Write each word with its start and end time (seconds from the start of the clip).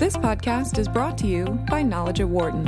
This 0.00 0.16
podcast 0.16 0.78
is 0.78 0.88
brought 0.88 1.18
to 1.18 1.26
you 1.26 1.44
by 1.68 1.82
Knowledge 1.82 2.20
at 2.20 2.28
Wharton. 2.30 2.64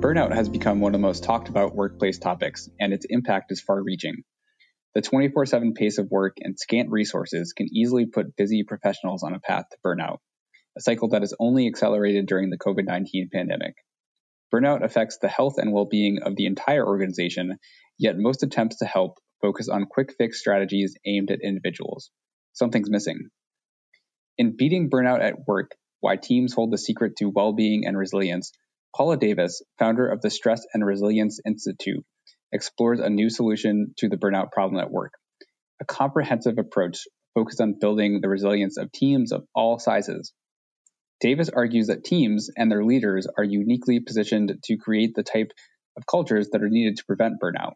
Burnout 0.00 0.32
has 0.32 0.48
become 0.48 0.78
one 0.78 0.94
of 0.94 1.00
the 1.00 1.04
most 1.04 1.24
talked 1.24 1.48
about 1.48 1.74
workplace 1.74 2.20
topics, 2.20 2.70
and 2.78 2.92
its 2.92 3.04
impact 3.10 3.50
is 3.50 3.60
far 3.60 3.82
reaching. 3.82 4.22
The 4.94 5.02
24 5.02 5.46
7 5.46 5.74
pace 5.74 5.98
of 5.98 6.08
work 6.08 6.36
and 6.40 6.56
scant 6.56 6.88
resources 6.92 7.52
can 7.52 7.66
easily 7.74 8.06
put 8.06 8.36
busy 8.36 8.62
professionals 8.62 9.24
on 9.24 9.34
a 9.34 9.40
path 9.40 9.64
to 9.72 9.78
burnout, 9.84 10.18
a 10.76 10.80
cycle 10.80 11.08
that 11.08 11.24
is 11.24 11.34
only 11.40 11.66
accelerated 11.66 12.26
during 12.26 12.50
the 12.50 12.58
COVID 12.58 12.84
19 12.86 13.30
pandemic. 13.32 13.74
Burnout 14.54 14.84
affects 14.84 15.18
the 15.20 15.26
health 15.26 15.54
and 15.58 15.72
well 15.72 15.86
being 15.86 16.20
of 16.22 16.36
the 16.36 16.46
entire 16.46 16.86
organization, 16.86 17.58
yet 17.98 18.16
most 18.16 18.44
attempts 18.44 18.76
to 18.76 18.84
help 18.84 19.18
focus 19.40 19.68
on 19.68 19.86
quick 19.86 20.14
fix 20.16 20.38
strategies 20.40 20.94
aimed 21.06 21.30
at 21.30 21.40
individuals. 21.42 22.10
Something's 22.52 22.90
missing. 22.90 23.28
In 24.36 24.56
Beating 24.56 24.90
Burnout 24.90 25.20
at 25.20 25.46
Work 25.46 25.72
Why 26.00 26.16
Teams 26.16 26.54
Hold 26.54 26.72
the 26.72 26.78
Secret 26.78 27.16
to 27.16 27.26
Well 27.26 27.52
Being 27.52 27.86
and 27.86 27.96
Resilience, 27.96 28.52
Paula 28.96 29.16
Davis, 29.16 29.62
founder 29.78 30.08
of 30.08 30.22
the 30.22 30.30
Stress 30.30 30.66
and 30.72 30.84
Resilience 30.84 31.40
Institute, 31.44 32.04
explores 32.52 33.00
a 33.00 33.10
new 33.10 33.30
solution 33.30 33.94
to 33.98 34.08
the 34.08 34.16
burnout 34.16 34.50
problem 34.52 34.80
at 34.80 34.90
work. 34.90 35.12
A 35.80 35.84
comprehensive 35.84 36.58
approach 36.58 37.00
focused 37.34 37.60
on 37.60 37.78
building 37.80 38.20
the 38.20 38.28
resilience 38.28 38.78
of 38.78 38.90
teams 38.90 39.32
of 39.32 39.44
all 39.54 39.78
sizes. 39.78 40.32
Davis 41.20 41.48
argues 41.48 41.88
that 41.88 42.04
teams 42.04 42.48
and 42.56 42.70
their 42.70 42.84
leaders 42.84 43.26
are 43.36 43.44
uniquely 43.44 44.00
positioned 44.00 44.56
to 44.64 44.76
create 44.76 45.14
the 45.14 45.22
type 45.22 45.52
of 45.96 46.06
cultures 46.06 46.48
that 46.50 46.62
are 46.62 46.68
needed 46.68 46.96
to 46.96 47.04
prevent 47.04 47.40
burnout. 47.40 47.74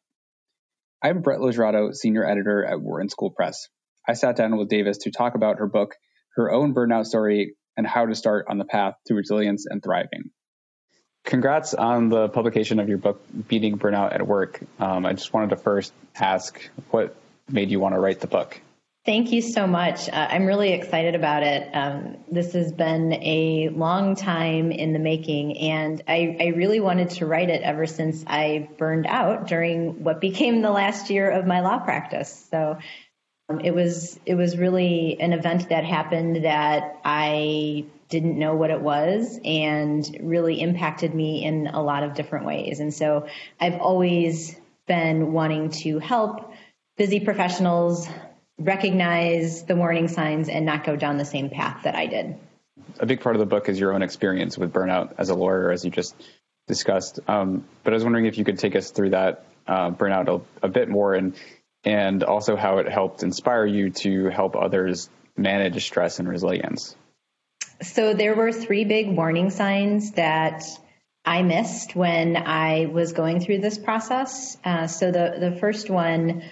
I'm 1.04 1.20
Brett 1.20 1.40
LoGiurato, 1.40 1.92
senior 1.92 2.24
editor 2.24 2.64
at 2.64 2.80
Wharton 2.80 3.08
School 3.08 3.30
Press. 3.30 3.66
I 4.08 4.12
sat 4.12 4.36
down 4.36 4.56
with 4.56 4.68
Davis 4.68 4.98
to 4.98 5.10
talk 5.10 5.34
about 5.34 5.58
her 5.58 5.66
book, 5.66 5.96
her 6.36 6.52
own 6.52 6.74
burnout 6.74 7.06
story, 7.06 7.56
and 7.76 7.84
how 7.84 8.06
to 8.06 8.14
start 8.14 8.46
on 8.48 8.58
the 8.58 8.64
path 8.64 8.94
to 9.06 9.14
resilience 9.14 9.66
and 9.68 9.82
thriving. 9.82 10.30
Congrats 11.24 11.74
on 11.74 12.08
the 12.08 12.28
publication 12.28 12.78
of 12.78 12.88
your 12.88 12.98
book, 12.98 13.20
Beating 13.48 13.78
Burnout 13.78 14.14
at 14.14 14.24
Work. 14.24 14.60
Um, 14.78 15.04
I 15.04 15.12
just 15.14 15.32
wanted 15.32 15.50
to 15.50 15.56
first 15.56 15.92
ask 16.14 16.70
what 16.92 17.16
made 17.48 17.72
you 17.72 17.80
want 17.80 17.96
to 17.96 18.00
write 18.00 18.20
the 18.20 18.28
book? 18.28 18.60
Thank 19.04 19.32
you 19.32 19.42
so 19.42 19.66
much. 19.66 20.08
Uh, 20.08 20.28
I'm 20.30 20.46
really 20.46 20.72
excited 20.72 21.16
about 21.16 21.42
it. 21.42 21.68
Um, 21.74 22.18
this 22.30 22.52
has 22.52 22.70
been 22.70 23.12
a 23.14 23.68
long 23.70 24.14
time 24.14 24.70
in 24.70 24.92
the 24.92 25.00
making, 25.00 25.58
and 25.58 26.00
I, 26.06 26.36
I, 26.38 26.46
really 26.54 26.78
wanted 26.78 27.10
to 27.10 27.26
write 27.26 27.50
it 27.50 27.62
ever 27.62 27.86
since 27.86 28.22
I 28.28 28.68
burned 28.78 29.06
out 29.06 29.48
during 29.48 30.04
what 30.04 30.20
became 30.20 30.62
the 30.62 30.70
last 30.70 31.10
year 31.10 31.28
of 31.28 31.48
my 31.48 31.62
law 31.62 31.80
practice. 31.80 32.46
So 32.48 32.78
um, 33.48 33.58
it 33.58 33.74
was 33.74 34.20
it 34.24 34.36
was 34.36 34.56
really 34.56 35.20
an 35.20 35.32
event 35.32 35.70
that 35.70 35.84
happened 35.84 36.44
that 36.44 37.00
I 37.04 37.86
didn't 38.08 38.38
know 38.38 38.54
what 38.54 38.70
it 38.70 38.80
was 38.80 39.40
and 39.44 40.16
really 40.20 40.60
impacted 40.60 41.12
me 41.12 41.44
in 41.44 41.66
a 41.66 41.82
lot 41.82 42.04
of 42.04 42.14
different 42.14 42.46
ways. 42.46 42.78
And 42.78 42.94
so 42.94 43.26
I've 43.58 43.80
always 43.80 44.54
been 44.86 45.32
wanting 45.32 45.70
to 45.70 45.98
help 45.98 46.52
busy 46.96 47.18
professionals 47.18 48.06
recognize 48.64 49.64
the 49.64 49.76
warning 49.76 50.08
signs 50.08 50.48
and 50.48 50.66
not 50.66 50.84
go 50.84 50.96
down 50.96 51.16
the 51.16 51.24
same 51.24 51.50
path 51.50 51.82
that 51.84 51.94
I 51.94 52.06
did. 52.06 52.36
A 53.00 53.06
big 53.06 53.20
part 53.20 53.36
of 53.36 53.40
the 53.40 53.46
book 53.46 53.68
is 53.68 53.78
your 53.78 53.92
own 53.92 54.02
experience 54.02 54.58
with 54.58 54.72
burnout 54.72 55.14
as 55.18 55.28
a 55.28 55.34
lawyer, 55.34 55.70
as 55.70 55.84
you 55.84 55.90
just 55.90 56.14
discussed. 56.66 57.20
Um, 57.28 57.64
but 57.84 57.92
I 57.92 57.94
was 57.94 58.04
wondering 58.04 58.26
if 58.26 58.38
you 58.38 58.44
could 58.44 58.58
take 58.58 58.76
us 58.76 58.90
through 58.90 59.10
that 59.10 59.44
uh, 59.66 59.90
burnout 59.90 60.28
a, 60.62 60.66
a, 60.66 60.68
bit 60.68 60.88
more 60.88 61.14
and 61.14 61.34
and 61.84 62.24
also 62.24 62.56
how 62.56 62.78
it 62.78 62.88
helped 62.88 63.22
inspire 63.22 63.66
you 63.66 63.90
to 63.90 64.28
help 64.28 64.56
others 64.56 65.08
manage 65.36 65.84
stress 65.84 66.18
and 66.18 66.28
resilience. 66.28 66.96
So 67.80 68.14
there 68.14 68.34
were 68.34 68.52
three 68.52 68.84
big 68.84 69.16
warning 69.16 69.50
signs 69.50 70.12
that 70.12 70.64
I 71.24 71.42
missed 71.42 71.94
when 71.94 72.36
I 72.36 72.86
was 72.86 73.12
going 73.12 73.40
through 73.40 73.58
this 73.58 73.78
process. 73.78 74.56
Uh, 74.64 74.86
so 74.86 75.10
the 75.10 75.36
the 75.38 75.56
first 75.60 75.90
one 75.90 76.42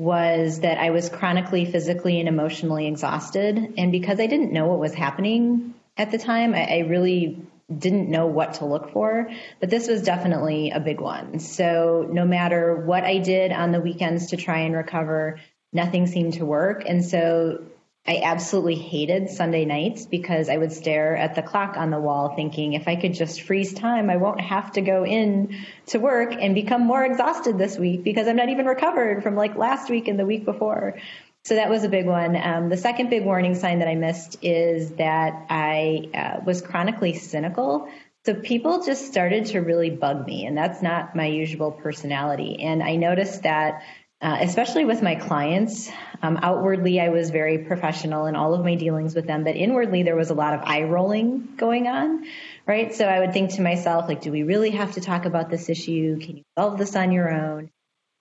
was 0.00 0.60
that 0.60 0.78
I 0.78 0.90
was 0.90 1.10
chronically 1.10 1.66
physically 1.66 2.20
and 2.20 2.28
emotionally 2.28 2.86
exhausted. 2.86 3.74
And 3.76 3.92
because 3.92 4.18
I 4.18 4.26
didn't 4.26 4.50
know 4.50 4.66
what 4.66 4.78
was 4.78 4.94
happening 4.94 5.74
at 5.98 6.10
the 6.10 6.16
time, 6.16 6.54
I, 6.54 6.64
I 6.64 6.78
really 6.88 7.42
didn't 7.76 8.08
know 8.08 8.26
what 8.26 8.54
to 8.54 8.64
look 8.64 8.92
for, 8.92 9.30
but 9.60 9.68
this 9.68 9.88
was 9.88 10.02
definitely 10.02 10.70
a 10.70 10.80
big 10.80 11.02
one. 11.02 11.38
So 11.38 12.08
no 12.10 12.24
matter 12.24 12.74
what 12.74 13.04
I 13.04 13.18
did 13.18 13.52
on 13.52 13.72
the 13.72 13.80
weekends 13.80 14.28
to 14.28 14.38
try 14.38 14.60
and 14.60 14.74
recover, 14.74 15.38
nothing 15.70 16.06
seemed 16.06 16.32
to 16.34 16.46
work. 16.46 16.84
And 16.86 17.04
so 17.04 17.62
I 18.10 18.22
absolutely 18.24 18.74
hated 18.74 19.30
Sunday 19.30 19.64
nights 19.64 20.04
because 20.04 20.48
I 20.48 20.56
would 20.56 20.72
stare 20.72 21.16
at 21.16 21.36
the 21.36 21.42
clock 21.42 21.76
on 21.76 21.90
the 21.90 22.00
wall 22.00 22.34
thinking 22.34 22.72
if 22.72 22.88
I 22.88 22.96
could 22.96 23.14
just 23.14 23.42
freeze 23.42 23.72
time, 23.72 24.10
I 24.10 24.16
won't 24.16 24.40
have 24.40 24.72
to 24.72 24.80
go 24.80 25.06
in 25.06 25.64
to 25.86 26.00
work 26.00 26.32
and 26.32 26.52
become 26.52 26.84
more 26.84 27.04
exhausted 27.04 27.56
this 27.56 27.78
week 27.78 28.02
because 28.02 28.26
I'm 28.26 28.34
not 28.34 28.48
even 28.48 28.66
recovered 28.66 29.22
from 29.22 29.36
like 29.36 29.54
last 29.54 29.88
week 29.90 30.08
and 30.08 30.18
the 30.18 30.26
week 30.26 30.44
before. 30.44 30.98
So 31.44 31.54
that 31.54 31.70
was 31.70 31.84
a 31.84 31.88
big 31.88 32.06
one. 32.06 32.34
Um, 32.34 32.68
the 32.68 32.76
second 32.76 33.10
big 33.10 33.24
warning 33.24 33.54
sign 33.54 33.78
that 33.78 33.86
I 33.86 33.94
missed 33.94 34.38
is 34.42 34.90
that 34.96 35.46
I 35.48 36.08
uh, 36.12 36.40
was 36.44 36.62
chronically 36.62 37.14
cynical. 37.14 37.88
So 38.26 38.34
people 38.34 38.82
just 38.82 39.06
started 39.06 39.46
to 39.46 39.60
really 39.60 39.90
bug 39.90 40.26
me, 40.26 40.46
and 40.46 40.58
that's 40.58 40.82
not 40.82 41.14
my 41.14 41.26
usual 41.26 41.70
personality. 41.70 42.60
And 42.60 42.82
I 42.82 42.96
noticed 42.96 43.44
that 43.44 43.84
uh, 44.22 44.38
especially 44.40 44.84
with 44.84 45.02
my 45.02 45.14
clients. 45.14 45.90
Um, 46.22 46.38
outwardly, 46.42 47.00
I 47.00 47.08
was 47.08 47.30
very 47.30 47.58
professional 47.58 48.26
in 48.26 48.36
all 48.36 48.52
of 48.52 48.62
my 48.62 48.74
dealings 48.74 49.14
with 49.14 49.26
them, 49.26 49.44
but 49.44 49.56
inwardly, 49.56 50.02
there 50.02 50.16
was 50.16 50.30
a 50.30 50.34
lot 50.34 50.52
of 50.52 50.60
eye 50.64 50.82
rolling 50.82 51.54
going 51.56 51.86
on, 51.86 52.26
right? 52.66 52.94
So 52.94 53.06
I 53.06 53.20
would 53.20 53.32
think 53.32 53.54
to 53.54 53.62
myself, 53.62 54.08
like, 54.08 54.20
do 54.20 54.30
we 54.30 54.42
really 54.42 54.70
have 54.70 54.92
to 54.92 55.00
talk 55.00 55.24
about 55.24 55.48
this 55.48 55.70
issue? 55.70 56.20
Can 56.20 56.38
you 56.38 56.42
solve 56.58 56.76
this 56.76 56.96
on 56.96 57.12
your 57.12 57.30
own? 57.30 57.70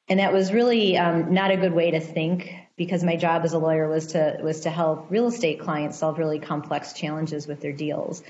And 0.07 0.19
that 0.19 0.33
was 0.33 0.53
really 0.53 0.97
um, 0.97 1.33
not 1.33 1.51
a 1.51 1.57
good 1.57 1.73
way 1.73 1.91
to 1.91 1.99
think 1.99 2.53
because 2.77 3.03
my 3.03 3.17
job 3.17 3.43
as 3.43 3.53
a 3.53 3.59
lawyer 3.59 3.87
was 3.87 4.07
to 4.07 4.39
was 4.41 4.61
to 4.61 4.69
help 4.69 5.11
real 5.11 5.27
estate 5.27 5.59
clients 5.59 5.99
solve 5.99 6.17
really 6.17 6.39
complex 6.39 6.93
challenges 6.93 7.45
with 7.45 7.59
their 7.61 7.73
deals. 7.73 8.23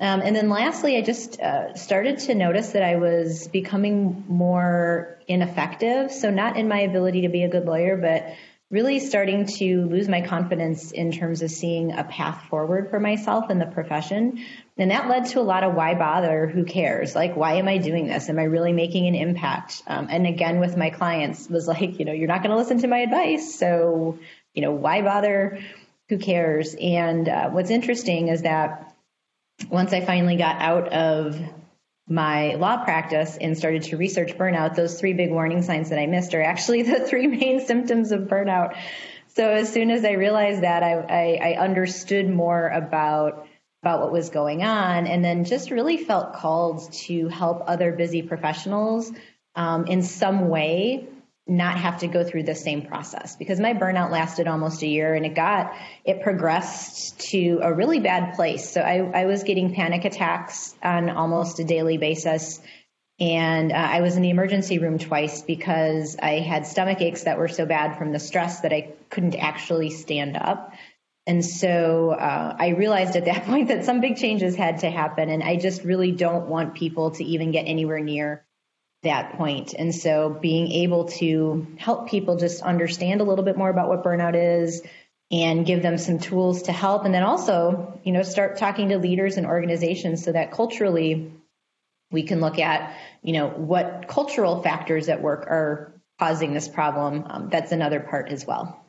Um, 0.00 0.20
and 0.20 0.34
then 0.36 0.48
lastly, 0.48 0.96
I 0.96 1.00
just 1.00 1.40
uh, 1.40 1.74
started 1.74 2.20
to 2.20 2.34
notice 2.34 2.70
that 2.70 2.84
I 2.84 2.96
was 2.96 3.48
becoming 3.48 4.24
more 4.28 5.18
ineffective. 5.26 6.12
So, 6.12 6.30
not 6.30 6.56
in 6.56 6.68
my 6.68 6.80
ability 6.80 7.22
to 7.22 7.28
be 7.28 7.42
a 7.42 7.48
good 7.48 7.64
lawyer, 7.64 7.96
but 7.96 8.36
really 8.70 9.00
starting 9.00 9.46
to 9.46 9.86
lose 9.86 10.08
my 10.08 10.20
confidence 10.20 10.92
in 10.92 11.10
terms 11.10 11.40
of 11.40 11.50
seeing 11.50 11.92
a 11.92 12.04
path 12.04 12.44
forward 12.50 12.90
for 12.90 13.00
myself 13.00 13.50
in 13.50 13.58
the 13.58 13.66
profession. 13.66 14.44
And 14.76 14.90
that 14.90 15.08
led 15.08 15.26
to 15.26 15.40
a 15.40 15.42
lot 15.42 15.64
of 15.64 15.74
why 15.74 15.94
bother? 15.94 16.46
Who 16.46 16.64
cares? 16.64 17.14
Like, 17.14 17.34
why 17.34 17.54
am 17.54 17.66
I 17.66 17.78
doing 17.78 18.06
this? 18.06 18.28
Am 18.28 18.38
I 18.38 18.44
really 18.44 18.74
making 18.74 19.06
an 19.06 19.14
impact? 19.14 19.82
Um, 19.86 20.08
and 20.10 20.26
again, 20.26 20.60
with 20.60 20.76
my 20.76 20.90
clients, 20.90 21.48
was 21.48 21.66
like, 21.66 21.98
you 21.98 22.04
know, 22.04 22.12
you're 22.12 22.28
not 22.28 22.42
going 22.42 22.50
to 22.50 22.56
listen 22.56 22.78
to 22.80 22.88
my 22.88 22.98
advice. 22.98 23.58
So, 23.58 24.18
you 24.54 24.62
know, 24.62 24.72
why 24.72 25.02
bother? 25.02 25.58
Who 26.10 26.18
cares? 26.18 26.74
And 26.78 27.28
uh, 27.28 27.50
what's 27.50 27.70
interesting 27.70 28.28
is 28.28 28.42
that 28.42 28.94
once 29.70 29.92
I 29.92 30.00
finally 30.04 30.36
got 30.36 30.60
out 30.60 30.92
of 30.92 31.40
my 32.08 32.54
law 32.54 32.82
practice 32.84 33.36
and 33.38 33.56
started 33.56 33.82
to 33.84 33.96
research 33.96 34.36
burnout, 34.38 34.74
those 34.74 34.98
three 34.98 35.12
big 35.12 35.30
warning 35.30 35.62
signs 35.62 35.90
that 35.90 35.98
I 35.98 36.06
missed 36.06 36.34
are 36.34 36.42
actually 36.42 36.82
the 36.90 37.00
three 37.00 37.26
main 37.26 37.64
symptoms 37.66 38.12
of 38.12 38.22
burnout. 38.22 38.76
So 39.28 39.48
as 39.50 39.72
soon 39.72 39.90
as 39.90 40.04
I 40.04 40.12
realized 40.12 40.62
that, 40.62 40.82
I, 40.82 40.94
I, 40.94 41.52
I 41.52 41.62
understood 41.62 42.28
more 42.28 42.68
about 42.68 43.46
about 43.80 44.00
what 44.00 44.10
was 44.10 44.30
going 44.30 44.64
on, 44.64 45.06
and 45.06 45.24
then 45.24 45.44
just 45.44 45.70
really 45.70 45.98
felt 45.98 46.34
called 46.34 46.92
to 46.92 47.28
help 47.28 47.62
other 47.68 47.92
busy 47.92 48.22
professionals 48.22 49.12
um, 49.54 49.86
in 49.86 50.02
some 50.02 50.48
way 50.48 51.06
not 51.48 51.78
have 51.78 52.00
to 52.00 52.06
go 52.06 52.22
through 52.22 52.42
the 52.42 52.54
same 52.54 52.82
process. 52.82 53.34
Because 53.34 53.58
my 53.58 53.72
burnout 53.72 54.10
lasted 54.10 54.46
almost 54.46 54.82
a 54.82 54.86
year 54.86 55.14
and 55.14 55.24
it 55.24 55.34
got 55.34 55.74
it 56.04 56.22
progressed 56.22 57.18
to 57.30 57.60
a 57.62 57.72
really 57.72 58.00
bad 58.00 58.34
place. 58.34 58.70
So 58.70 58.82
i, 58.82 59.22
I 59.22 59.24
was 59.24 59.42
getting 59.42 59.74
panic 59.74 60.04
attacks 60.04 60.74
on 60.82 61.08
almost 61.08 61.58
a 61.58 61.64
daily 61.64 61.96
basis. 61.96 62.60
And 63.18 63.72
uh, 63.72 63.74
i 63.74 64.02
was 64.02 64.16
in 64.16 64.22
the 64.22 64.30
emergency 64.30 64.78
room 64.78 64.98
twice 64.98 65.42
because 65.42 66.16
i 66.22 66.38
had 66.38 66.66
stomach 66.66 67.00
aches 67.00 67.24
that 67.24 67.38
were 67.38 67.48
so 67.48 67.66
bad 67.66 67.98
from 67.98 68.12
the 68.12 68.20
stress 68.20 68.60
that 68.60 68.72
i 68.72 68.92
couldn't 69.10 69.34
actually 69.34 69.90
stand 69.90 70.36
up. 70.36 70.72
And 71.26 71.44
so 71.44 72.10
uh, 72.10 72.56
I 72.58 72.68
realized 72.68 73.16
at 73.16 73.26
that 73.26 73.44
point 73.46 73.68
that 73.68 73.84
some 73.84 74.00
big 74.00 74.16
changes 74.16 74.54
had 74.54 74.80
to 74.80 74.90
happen. 74.90 75.28
And 75.28 75.42
I 75.42 75.56
just 75.56 75.82
really 75.82 76.12
don't 76.12 76.48
want 76.48 76.74
people 76.74 77.10
to 77.12 77.24
even 77.24 77.52
get 77.52 77.64
anywhere 77.64 78.00
near 78.00 78.46
that 79.08 79.36
point. 79.36 79.74
And 79.76 79.94
so 79.94 80.30
being 80.30 80.70
able 80.72 81.06
to 81.20 81.66
help 81.78 82.08
people 82.08 82.36
just 82.36 82.62
understand 82.62 83.20
a 83.20 83.24
little 83.24 83.44
bit 83.44 83.56
more 83.56 83.68
about 83.68 83.88
what 83.88 84.04
burnout 84.04 84.34
is 84.34 84.82
and 85.30 85.66
give 85.66 85.82
them 85.82 85.98
some 85.98 86.18
tools 86.18 86.62
to 86.62 86.72
help. 86.72 87.04
And 87.04 87.12
then 87.12 87.22
also, 87.22 88.00
you 88.04 88.12
know, 88.12 88.22
start 88.22 88.56
talking 88.56 88.88
to 88.90 88.98
leaders 88.98 89.36
and 89.36 89.46
organizations 89.46 90.24
so 90.24 90.32
that 90.32 90.52
culturally 90.52 91.32
we 92.10 92.22
can 92.22 92.40
look 92.40 92.58
at, 92.58 92.96
you 93.22 93.34
know, 93.34 93.48
what 93.48 94.06
cultural 94.08 94.62
factors 94.62 95.08
at 95.08 95.20
work 95.20 95.46
are 95.46 95.92
causing 96.18 96.54
this 96.54 96.68
problem, 96.68 97.24
um, 97.28 97.48
that's 97.50 97.72
another 97.72 98.00
part 98.00 98.28
as 98.28 98.46
well. 98.46 98.84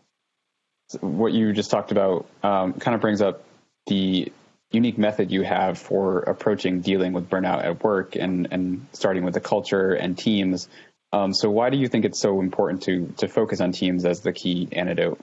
What 1.01 1.33
you 1.33 1.53
just 1.53 1.69
talked 1.69 1.91
about 1.91 2.25
um, 2.41 2.73
kind 2.73 2.95
of 2.95 3.01
brings 3.01 3.21
up 3.21 3.43
the 3.87 4.31
unique 4.71 4.97
method 4.97 5.31
you 5.31 5.43
have 5.43 5.77
for 5.77 6.19
approaching 6.19 6.81
dealing 6.81 7.13
with 7.13 7.29
burnout 7.29 7.63
at 7.63 7.83
work 7.83 8.15
and, 8.15 8.47
and 8.51 8.85
starting 8.93 9.23
with 9.23 9.33
the 9.33 9.39
culture 9.39 9.93
and 9.93 10.17
teams. 10.17 10.69
Um, 11.11 11.33
so 11.33 11.49
why 11.49 11.69
do 11.71 11.77
you 11.77 11.87
think 11.87 12.05
it's 12.05 12.19
so 12.19 12.39
important 12.39 12.83
to 12.83 13.11
to 13.17 13.27
focus 13.27 13.61
on 13.61 13.71
teams 13.71 14.05
as 14.05 14.21
the 14.21 14.31
key 14.31 14.69
antidote? 14.71 15.19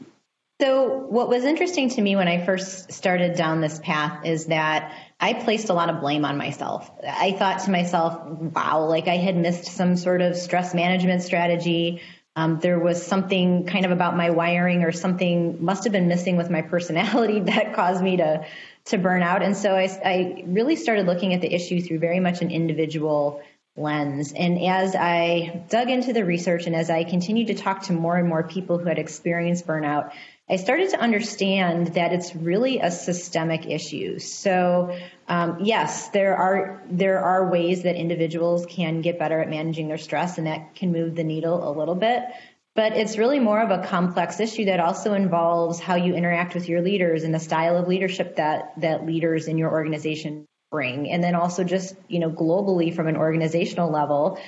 So 0.60 0.88
what 0.88 1.28
was 1.28 1.44
interesting 1.44 1.90
to 1.90 2.00
me 2.00 2.16
when 2.16 2.28
I 2.28 2.44
first 2.44 2.90
started 2.90 3.36
down 3.36 3.60
this 3.60 3.78
path 3.78 4.24
is 4.24 4.46
that 4.46 4.96
I 5.20 5.34
placed 5.34 5.68
a 5.68 5.74
lot 5.74 5.90
of 5.90 6.00
blame 6.00 6.24
on 6.24 6.38
myself. 6.38 6.90
I 7.06 7.32
thought 7.32 7.60
to 7.64 7.70
myself, 7.70 8.26
wow, 8.26 8.86
like 8.86 9.06
I 9.06 9.16
had 9.16 9.36
missed 9.36 9.66
some 9.66 9.96
sort 9.96 10.22
of 10.22 10.34
stress 10.34 10.74
management 10.74 11.22
strategy. 11.22 12.00
Um, 12.36 12.60
there 12.60 12.78
was 12.78 13.04
something 13.04 13.64
kind 13.64 13.86
of 13.86 13.90
about 13.90 14.14
my 14.14 14.28
wiring 14.28 14.84
or 14.84 14.92
something 14.92 15.64
must 15.64 15.84
have 15.84 15.92
been 15.92 16.06
missing 16.06 16.36
with 16.36 16.50
my 16.50 16.60
personality 16.60 17.40
that 17.52 17.74
caused 17.74 18.02
me 18.02 18.18
to 18.18 18.46
to 18.86 18.98
burn 18.98 19.22
out. 19.22 19.42
And 19.42 19.56
so 19.56 19.74
I, 19.74 19.88
I 20.04 20.44
really 20.46 20.76
started 20.76 21.06
looking 21.06 21.34
at 21.34 21.40
the 21.40 21.52
issue 21.52 21.80
through 21.80 21.98
very 21.98 22.20
much 22.20 22.40
an 22.40 22.52
individual 22.52 23.42
lens. 23.76 24.32
And 24.32 24.62
as 24.62 24.94
I 24.94 25.64
dug 25.68 25.90
into 25.90 26.12
the 26.12 26.24
research 26.24 26.66
and 26.66 26.76
as 26.76 26.88
I 26.88 27.02
continued 27.02 27.48
to 27.48 27.54
talk 27.54 27.82
to 27.84 27.92
more 27.92 28.16
and 28.16 28.28
more 28.28 28.44
people 28.44 28.78
who 28.78 28.86
had 28.86 28.98
experienced 28.98 29.66
burnout, 29.66 30.12
I 30.48 30.56
started 30.56 30.90
to 30.90 31.00
understand 31.00 31.88
that 31.94 32.12
it's 32.12 32.36
really 32.36 32.78
a 32.78 32.92
systemic 32.92 33.66
issue. 33.66 34.20
So, 34.20 34.96
um, 35.26 35.58
yes, 35.64 36.10
there 36.10 36.36
are 36.36 36.84
there 36.88 37.18
are 37.18 37.50
ways 37.50 37.82
that 37.82 37.96
individuals 37.96 38.64
can 38.66 39.00
get 39.00 39.18
better 39.18 39.40
at 39.40 39.50
managing 39.50 39.88
their 39.88 39.98
stress, 39.98 40.38
and 40.38 40.46
that 40.46 40.76
can 40.76 40.92
move 40.92 41.16
the 41.16 41.24
needle 41.24 41.68
a 41.68 41.72
little 41.76 41.96
bit. 41.96 42.22
But 42.76 42.92
it's 42.92 43.18
really 43.18 43.40
more 43.40 43.60
of 43.60 43.70
a 43.70 43.84
complex 43.88 44.38
issue 44.38 44.66
that 44.66 44.78
also 44.78 45.14
involves 45.14 45.80
how 45.80 45.96
you 45.96 46.14
interact 46.14 46.54
with 46.54 46.68
your 46.68 46.80
leaders 46.80 47.24
and 47.24 47.34
the 47.34 47.40
style 47.40 47.76
of 47.76 47.88
leadership 47.88 48.36
that 48.36 48.72
that 48.76 49.04
leaders 49.04 49.48
in 49.48 49.58
your 49.58 49.72
organization 49.72 50.46
bring, 50.70 51.10
and 51.10 51.24
then 51.24 51.34
also 51.34 51.64
just 51.64 51.96
you 52.06 52.20
know 52.20 52.30
globally 52.30 52.94
from 52.94 53.08
an 53.08 53.16
organizational 53.16 53.90
level 53.90 54.38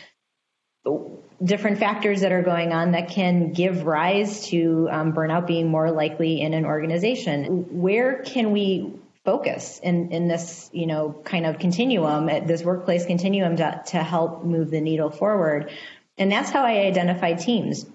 different 1.43 1.79
factors 1.79 2.23
that 2.23 2.33
are 2.33 2.43
going 2.43 2.73
on 2.73 2.93
that 2.93 3.11
can 3.11 3.53
give 3.53 3.85
rise 3.85 4.47
to 4.49 4.89
um, 4.91 5.13
burnout 5.13 5.47
being 5.47 5.69
more 5.69 5.91
likely 5.91 6.41
in 6.41 6.53
an 6.55 6.65
organization. 6.65 7.81
Where 7.81 8.23
can 8.23 8.53
we 8.53 8.95
focus 9.25 9.79
in, 9.83 10.11
in 10.11 10.27
this, 10.27 10.69
you 10.73 10.87
know, 10.87 11.21
kind 11.25 11.47
of 11.47 11.59
continuum, 11.59 12.27
this 12.47 12.63
workplace 12.63 13.07
continuum 13.07 13.57
to, 13.57 13.83
to 13.89 13.99
help 13.99 14.45
move 14.45 14.71
the 14.71 14.81
needle 14.81 15.11
forward? 15.11 15.71
And 16.17 16.33
that's 16.33 16.51
how 16.51 16.65
I 16.65 16.87
identified 16.87 17.39
teams. 17.39 17.87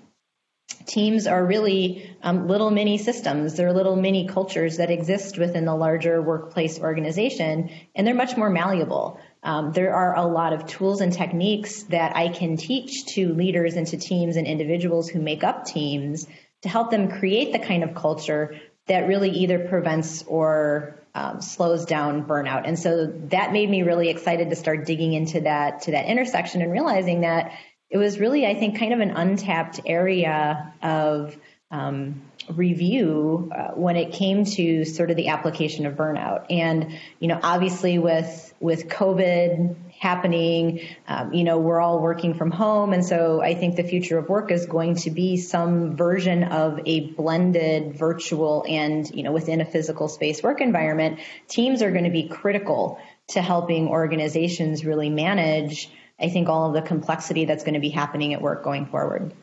Teams 0.85 1.27
are 1.27 1.45
really 1.45 2.15
um, 2.24 2.47
little 2.47 2.71
mini 2.71 2.97
systems. 2.97 3.56
They're 3.56 3.74
little 3.74 3.95
mini 3.95 4.27
cultures 4.27 4.77
that 4.77 4.89
exist 4.89 5.38
within 5.38 5.65
the 5.65 5.75
larger 5.75 6.21
workplace 6.21 6.80
organization, 6.80 7.69
and 7.95 8.07
they're 8.07 8.15
much 8.15 8.38
more 8.38 8.50
malleable. 8.50 9.19
Um, 9.44 9.74
there 9.74 9.94
are 9.94 10.16
a 10.16 10.25
lot 10.25 10.54
of 10.54 10.66
tools 10.66 11.01
and 11.01 11.12
techniques 11.12 11.84
that 11.84 12.16
I 12.16 12.30
can 12.30 12.57
teach 12.57 13.06
to 13.16 13.34
leaders 13.34 13.75
and 13.75 13.86
to 13.88 13.98
teams 13.98 14.38
and 14.38 14.48
individuals 14.48 15.10
who 15.10 15.19
make 15.19 15.44
up 15.44 15.66
teams 15.66 16.25
to 16.62 16.69
help 16.69 16.92
them 16.92 17.10
create 17.10 17.51
the 17.51 17.60
kind 17.60 17.84
of 17.84 17.94
culture 17.94 18.56
that 18.88 19.07
really 19.07 19.30
either 19.30 19.60
prevents 19.68 20.24
or 20.24 21.04
um, 21.16 21.42
slows 21.42 21.86
down 21.86 22.25
burnout. 22.25 22.63
And 22.66 22.80
so 22.80 23.07
that 23.30 23.54
made 23.54 23.69
me 23.69 23.84
really 23.84 24.10
excited 24.10 24.50
to 24.50 24.56
start 24.56 24.86
digging 24.86 25.13
into 25.13 25.42
that 25.42 25.84
to 25.84 25.92
that 25.92 26.06
intersection 26.06 26.62
and 26.62 26.72
realizing 26.72 27.22
that 27.22 27.54
it 27.90 27.98
was 27.98 28.19
really, 28.19 28.45
I 28.48 28.56
think, 28.56 28.80
kind 28.80 28.94
of 28.94 29.00
an 29.01 29.12
untapped 29.12 29.81
area 29.86 30.74
of 30.81 31.38
um, 31.69 32.22
review 32.50 33.51
uh, 33.56 33.69
when 33.69 33.95
it 33.95 34.13
came 34.13 34.45
to 34.45 34.86
sort 34.86 35.12
of 35.12 35.18
the 35.18 35.28
application 35.28 35.86
of 35.86 35.95
burnout. 35.95 36.45
And 36.50 36.98
you 37.19 37.28
know, 37.28 37.40
obviously 37.42 38.00
with 38.00 38.53
with 38.63 38.88
COVID 38.88 39.75
happening, 40.00 40.80
um, 41.06 41.33
you 41.33 41.44
know, 41.44 41.60
we're 41.60 41.81
all 41.81 42.00
working 42.00 42.33
from 42.33 42.50
home, 42.50 42.94
and 42.94 43.06
so 43.06 43.42
I 43.42 43.56
think 43.56 43.75
the 43.75 43.83
future 43.83 44.18
of 44.18 44.30
work 44.30 44.51
is 44.51 44.65
going 44.65 44.95
to 44.95 45.12
be 45.12 45.36
some 45.36 45.98
version 45.98 46.45
of 46.45 46.80
a 46.86 47.12
blended 47.12 47.98
virtual 47.98 48.65
and 48.68 49.13
you 49.13 49.24
know 49.24 49.33
within 49.33 49.60
a 49.60 49.65
physical 49.65 50.07
space 50.07 50.42
work 50.42 50.62
environment. 50.62 51.19
Teams 51.50 51.81
are 51.81 51.92
going 51.92 52.06
to 52.06 52.10
be 52.10 52.30
critical 52.30 53.00
to 53.30 53.42
helping 53.42 53.89
organizations 53.89 54.86
really 54.86 55.09
manage. 55.09 55.89
I 56.18 56.30
think 56.30 56.48
all 56.48 56.68
of 56.69 56.74
the 56.74 56.88
complexity 56.88 57.44
that's 57.44 57.66
going 57.66 57.74
to 57.74 57.81
be 57.81 57.89
happening 57.89 58.33
at 58.33 58.42
work 58.42 58.63
going 58.63 58.86
forward. 58.86 59.33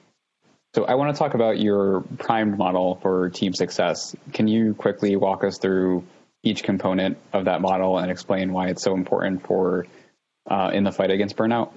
So 0.74 0.84
I 0.84 0.94
want 0.94 1.14
to 1.14 1.18
talk 1.18 1.34
about 1.34 1.58
your 1.58 2.02
primed 2.18 2.56
model 2.56 2.98
for 3.02 3.28
team 3.28 3.52
success. 3.52 4.16
Can 4.32 4.48
you 4.48 4.72
quickly 4.74 5.14
walk 5.16 5.44
us 5.44 5.58
through 5.58 6.04
each 6.42 6.62
component 6.62 7.18
of 7.32 7.44
that 7.44 7.60
model 7.60 7.98
and 7.98 8.10
explain 8.10 8.52
why 8.52 8.68
it's 8.68 8.82
so 8.82 8.94
important 8.94 9.46
for 9.46 9.86
uh, 10.50 10.70
in 10.72 10.84
the 10.84 10.92
fight 10.92 11.10
against 11.10 11.36
burnout? 11.36 11.72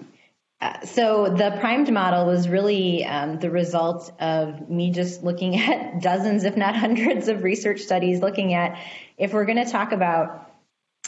Uh, 0.62 0.80
so 0.86 1.30
the 1.30 1.58
primed 1.60 1.92
model 1.92 2.26
was 2.26 2.48
really 2.48 3.04
um, 3.04 3.38
the 3.40 3.52
result 3.52 4.14
of 4.22 4.70
me 4.70 4.92
just 4.92 5.22
looking 5.24 5.60
at 5.60 6.02
dozens, 6.02 6.46
if 6.46 6.56
not 6.56 6.76
hundreds, 6.76 7.28
of 7.28 7.44
research 7.44 7.82
studies, 7.82 8.22
looking 8.22 8.54
at 8.54 8.80
if 9.18 9.34
we're 9.34 9.46
going 9.46 9.64
to 9.64 9.70
talk 9.70 9.92
about 9.92 10.53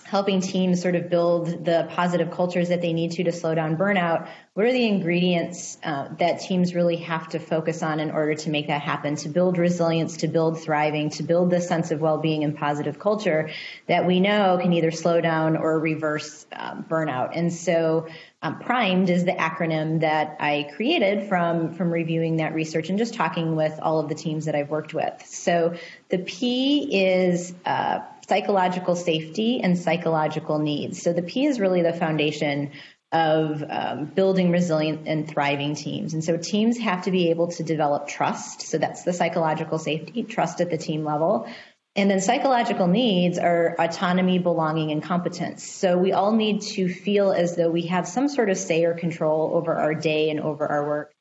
helping 0.05 0.39
teams 0.39 0.83
sort 0.83 0.95
of 0.95 1.09
build 1.09 1.65
the 1.65 1.87
positive 1.89 2.29
cultures 2.29 2.69
that 2.69 2.79
they 2.79 2.93
need 2.93 3.11
to 3.11 3.23
to 3.23 3.31
slow 3.31 3.55
down 3.55 3.75
burnout, 3.75 4.27
what 4.53 4.65
are 4.65 4.71
the 4.71 4.87
ingredients 4.87 5.77
uh, 5.83 6.07
that 6.19 6.39
teams 6.39 6.75
really 6.75 6.97
have 6.97 7.27
to 7.27 7.39
focus 7.39 7.81
on 7.81 7.99
in 7.99 8.11
order 8.11 8.35
to 8.35 8.49
make 8.51 8.67
that 8.67 8.81
happen, 8.81 9.15
to 9.15 9.29
build 9.29 9.57
resilience, 9.57 10.17
to 10.17 10.27
build 10.27 10.61
thriving, 10.61 11.09
to 11.09 11.23
build 11.23 11.49
this 11.49 11.67
sense 11.67 11.89
of 11.89 11.99
well-being 12.01 12.43
and 12.43 12.55
positive 12.55 12.99
culture 12.99 13.49
that 13.87 14.05
we 14.05 14.19
know 14.19 14.59
can 14.61 14.73
either 14.73 14.91
slow 14.91 15.19
down 15.21 15.57
or 15.57 15.79
reverse 15.79 16.45
um, 16.53 16.85
burnout. 16.87 17.31
And 17.33 17.51
so 17.51 18.07
um, 18.43 18.59
primed 18.59 19.09
is 19.09 19.25
the 19.25 19.31
acronym 19.31 20.01
that 20.01 20.37
I 20.39 20.69
created 20.75 21.27
from 21.27 21.73
from 21.73 21.91
reviewing 21.91 22.37
that 22.37 22.53
research 22.53 22.89
and 22.89 22.99
just 22.99 23.15
talking 23.15 23.55
with 23.55 23.79
all 23.81 23.99
of 23.99 24.07
the 24.07 24.13
teams 24.13 24.45
that 24.45 24.53
I've 24.53 24.69
worked 24.69 24.93
with. 24.93 25.25
So 25.25 25.75
the 26.09 26.19
P 26.19 27.03
is 27.03 27.55
uh, 27.65 28.01
psychological 28.27 28.95
safety 28.95 29.61
and 29.61 29.77
psychological 29.77 30.59
needs. 30.59 31.01
So 31.01 31.13
the 31.13 31.21
P 31.21 31.45
is 31.45 31.59
really 31.59 31.81
the 31.81 31.93
foundation 31.93 32.71
of 33.11 33.63
um, 33.69 34.05
building 34.05 34.51
resilient 34.51 35.07
and 35.07 35.27
thriving 35.27 35.75
teams. 35.75 36.13
And 36.13 36.23
so 36.23 36.37
teams 36.37 36.77
have 36.79 37.03
to 37.03 37.11
be 37.11 37.29
able 37.29 37.49
to 37.51 37.63
develop 37.63 38.07
trust. 38.07 38.63
So 38.63 38.77
that's 38.77 39.03
the 39.03 39.13
psychological 39.13 39.77
safety, 39.77 40.23
trust 40.23 40.59
at 40.59 40.69
the 40.69 40.77
team 40.77 41.05
level. 41.05 41.47
And 41.95 42.11
then 42.11 42.19
psychological 42.19 42.87
needs 42.87 43.37
are 43.37 43.73
autonomy, 43.79 44.37
belonging, 44.39 44.91
and 44.91 45.01
competence. 45.01 45.63
So 45.63 45.97
we 45.97 46.11
all 46.11 46.33
need 46.33 46.61
to 46.73 46.89
feel 46.89 47.31
as 47.31 47.55
though 47.55 47.69
we 47.69 47.83
have 47.83 48.05
some 48.05 48.27
sort 48.27 48.49
of 48.49 48.57
say 48.57 48.83
or 48.83 48.95
control 48.95 49.51
over 49.53 49.73
our 49.73 49.93
day 49.93 50.29
and 50.29 50.41
over 50.41 50.67
our 50.67 50.85
work. 50.85 51.14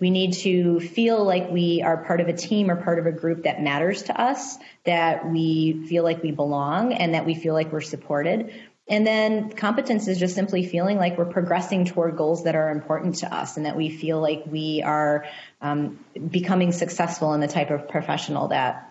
We 0.00 0.10
need 0.10 0.32
to 0.34 0.80
feel 0.80 1.22
like 1.22 1.50
we 1.50 1.82
are 1.82 1.98
part 2.04 2.20
of 2.20 2.28
a 2.28 2.32
team 2.32 2.70
or 2.70 2.76
part 2.76 2.98
of 2.98 3.06
a 3.06 3.12
group 3.12 3.44
that 3.44 3.62
matters 3.62 4.04
to 4.04 4.18
us, 4.18 4.56
that 4.84 5.30
we 5.30 5.86
feel 5.86 6.02
like 6.02 6.22
we 6.22 6.30
belong 6.32 6.94
and 6.94 7.14
that 7.14 7.26
we 7.26 7.34
feel 7.34 7.54
like 7.54 7.70
we're 7.70 7.82
supported. 7.82 8.52
And 8.88 9.06
then 9.06 9.52
competence 9.52 10.08
is 10.08 10.18
just 10.18 10.34
simply 10.34 10.66
feeling 10.66 10.96
like 10.96 11.16
we're 11.16 11.26
progressing 11.26 11.84
toward 11.84 12.16
goals 12.16 12.44
that 12.44 12.56
are 12.56 12.70
important 12.70 13.16
to 13.16 13.32
us 13.32 13.56
and 13.56 13.66
that 13.66 13.76
we 13.76 13.88
feel 13.88 14.20
like 14.20 14.42
we 14.46 14.82
are 14.82 15.26
um, 15.60 16.04
becoming 16.28 16.72
successful 16.72 17.32
in 17.34 17.40
the 17.40 17.46
type 17.46 17.70
of 17.70 17.88
professional 17.88 18.48
that 18.48 18.89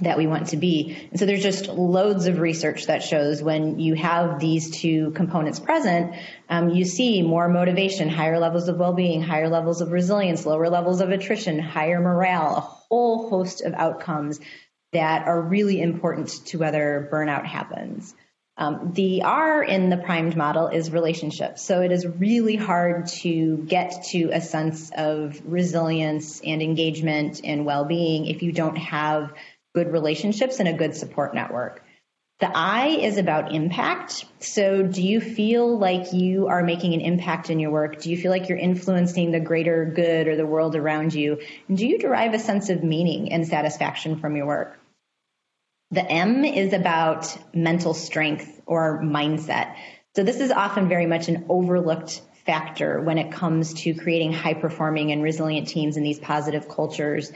that 0.00 0.16
we 0.16 0.26
want 0.26 0.48
to 0.48 0.56
be. 0.56 1.08
And 1.10 1.18
so 1.18 1.26
there's 1.26 1.42
just 1.42 1.68
loads 1.68 2.26
of 2.26 2.38
research 2.38 2.86
that 2.86 3.02
shows 3.02 3.42
when 3.42 3.78
you 3.78 3.94
have 3.94 4.40
these 4.40 4.70
two 4.70 5.10
components 5.12 5.60
present, 5.60 6.14
um, 6.48 6.70
you 6.70 6.84
see 6.84 7.22
more 7.22 7.48
motivation, 7.48 8.08
higher 8.08 8.38
levels 8.38 8.68
of 8.68 8.78
well-being, 8.78 9.22
higher 9.22 9.48
levels 9.48 9.80
of 9.80 9.92
resilience, 9.92 10.46
lower 10.46 10.68
levels 10.68 11.00
of 11.00 11.10
attrition, 11.10 11.58
higher 11.58 12.00
morale, 12.00 12.56
a 12.56 12.60
whole 12.60 13.28
host 13.28 13.60
of 13.60 13.74
outcomes 13.74 14.40
that 14.92 15.26
are 15.26 15.40
really 15.40 15.80
important 15.80 16.28
to 16.46 16.58
whether 16.58 17.08
burnout 17.12 17.46
happens. 17.46 18.14
Um, 18.58 18.92
the 18.92 19.22
R 19.22 19.62
in 19.62 19.88
the 19.88 19.96
primed 19.96 20.36
model 20.36 20.68
is 20.68 20.90
relationships. 20.90 21.62
So 21.62 21.80
it 21.80 21.90
is 21.90 22.06
really 22.06 22.56
hard 22.56 23.06
to 23.22 23.56
get 23.56 24.04
to 24.10 24.30
a 24.30 24.42
sense 24.42 24.90
of 24.94 25.40
resilience 25.46 26.42
and 26.42 26.60
engagement 26.60 27.40
and 27.44 27.64
well-being 27.64 28.26
if 28.26 28.42
you 28.42 28.52
don't 28.52 28.76
have 28.76 29.32
good 29.74 29.92
relationships 29.92 30.60
and 30.60 30.68
a 30.68 30.72
good 30.72 30.94
support 30.94 31.34
network. 31.34 31.82
The 32.40 32.50
I 32.52 32.88
is 32.88 33.18
about 33.18 33.54
impact. 33.54 34.24
So, 34.40 34.82
do 34.82 35.00
you 35.00 35.20
feel 35.20 35.78
like 35.78 36.12
you 36.12 36.48
are 36.48 36.64
making 36.64 36.92
an 36.92 37.00
impact 37.00 37.50
in 37.50 37.60
your 37.60 37.70
work? 37.70 38.00
Do 38.00 38.10
you 38.10 38.16
feel 38.16 38.32
like 38.32 38.48
you're 38.48 38.58
influencing 38.58 39.30
the 39.30 39.38
greater 39.38 39.84
good 39.84 40.26
or 40.26 40.34
the 40.34 40.44
world 40.44 40.74
around 40.74 41.14
you? 41.14 41.38
And 41.68 41.78
do 41.78 41.86
you 41.86 42.00
derive 42.00 42.34
a 42.34 42.40
sense 42.40 42.68
of 42.68 42.82
meaning 42.82 43.32
and 43.32 43.46
satisfaction 43.46 44.18
from 44.18 44.34
your 44.34 44.46
work? 44.46 44.76
The 45.92 46.04
M 46.04 46.44
is 46.44 46.72
about 46.72 47.36
mental 47.54 47.94
strength 47.94 48.60
or 48.66 49.00
mindset. 49.00 49.76
So, 50.16 50.24
this 50.24 50.40
is 50.40 50.50
often 50.50 50.88
very 50.88 51.06
much 51.06 51.28
an 51.28 51.46
overlooked 51.48 52.22
factor 52.44 53.00
when 53.00 53.18
it 53.18 53.30
comes 53.30 53.72
to 53.74 53.94
creating 53.94 54.32
high 54.32 54.54
performing 54.54 55.12
and 55.12 55.22
resilient 55.22 55.68
teams 55.68 55.96
in 55.96 56.02
these 56.02 56.18
positive 56.18 56.68
cultures. 56.68 57.30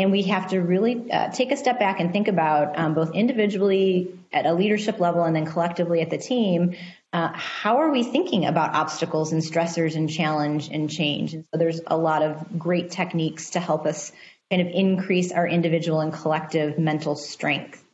And 0.00 0.12
we 0.12 0.22
have 0.22 0.48
to 0.50 0.60
really 0.60 1.10
uh, 1.10 1.30
take 1.30 1.52
a 1.52 1.56
step 1.56 1.78
back 1.78 2.00
and 2.00 2.10
think 2.10 2.28
about 2.28 2.78
um, 2.78 2.94
both 2.94 3.14
individually 3.14 4.18
at 4.32 4.46
a 4.46 4.54
leadership 4.54 4.98
level 4.98 5.24
and 5.24 5.36
then 5.36 5.44
collectively 5.44 6.00
at 6.00 6.08
the 6.08 6.16
team. 6.16 6.74
Uh, 7.12 7.30
how 7.34 7.78
are 7.78 7.90
we 7.90 8.02
thinking 8.02 8.46
about 8.46 8.74
obstacles 8.74 9.32
and 9.32 9.42
stressors 9.42 9.96
and 9.96 10.08
challenge 10.08 10.68
and 10.68 10.88
change? 10.88 11.34
And 11.34 11.44
so 11.44 11.58
there's 11.58 11.80
a 11.86 11.96
lot 11.98 12.22
of 12.22 12.58
great 12.58 12.90
techniques 12.92 13.50
to 13.50 13.60
help 13.60 13.84
us 13.84 14.10
kind 14.50 14.62
of 14.62 14.68
increase 14.72 15.32
our 15.32 15.46
individual 15.46 16.00
and 16.00 16.12
collective 16.12 16.78
mental 16.78 17.14
strength. 17.14 17.84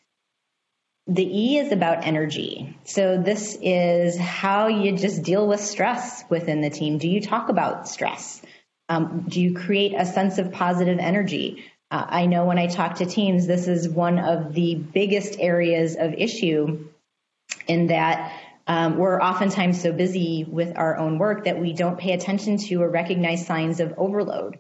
The 1.09 1.25
E 1.25 1.59
is 1.59 1.73
about 1.73 2.05
energy. 2.05 2.77
So 2.85 3.21
this 3.21 3.59
is 3.63 4.19
how 4.19 4.69
you 4.69 4.97
just 4.97 5.23
deal 5.23 5.47
with 5.47 5.61
stress 5.61 6.25
within 6.29 6.61
the 6.61 6.71
team. 6.71 6.99
Do 6.99 7.09
you 7.09 7.21
talk 7.21 7.49
about 7.49 7.89
stress? 7.89 8.43
Um, 8.89 9.27
do 9.29 9.41
you 9.41 9.55
create 9.55 9.95
a 9.97 10.07
sense 10.07 10.39
of 10.39 10.53
positive 10.53 10.99
energy? 10.99 11.65
Uh, 11.97 12.05
I 12.11 12.27
know 12.27 12.45
when 12.45 12.59
I 12.59 12.67
talk 12.67 12.97
to 12.97 13.07
teams, 13.07 13.47
this 13.47 13.69
is 13.69 13.89
one 13.89 14.19
of 14.19 14.53
the 14.53 14.75
biggest 14.75 15.41
areas 15.41 15.97
of 15.97 16.13
issue 16.13 16.89
in 17.67 17.87
that 17.87 18.39
um, 18.67 18.99
we're 18.99 19.19
oftentimes 19.19 19.81
so 19.81 19.93
busy 19.93 20.45
with 20.47 20.77
our 20.77 20.99
own 20.99 21.19
work 21.19 21.47
that 21.47 21.59
we 21.59 21.73
don't 21.73 21.99
pay 21.99 22.13
attention 22.13 22.59
to 22.59 22.83
or 22.83 22.91
recognize 22.91 23.47
signs 23.47 23.81
of 23.81 23.95
overload 23.97 24.59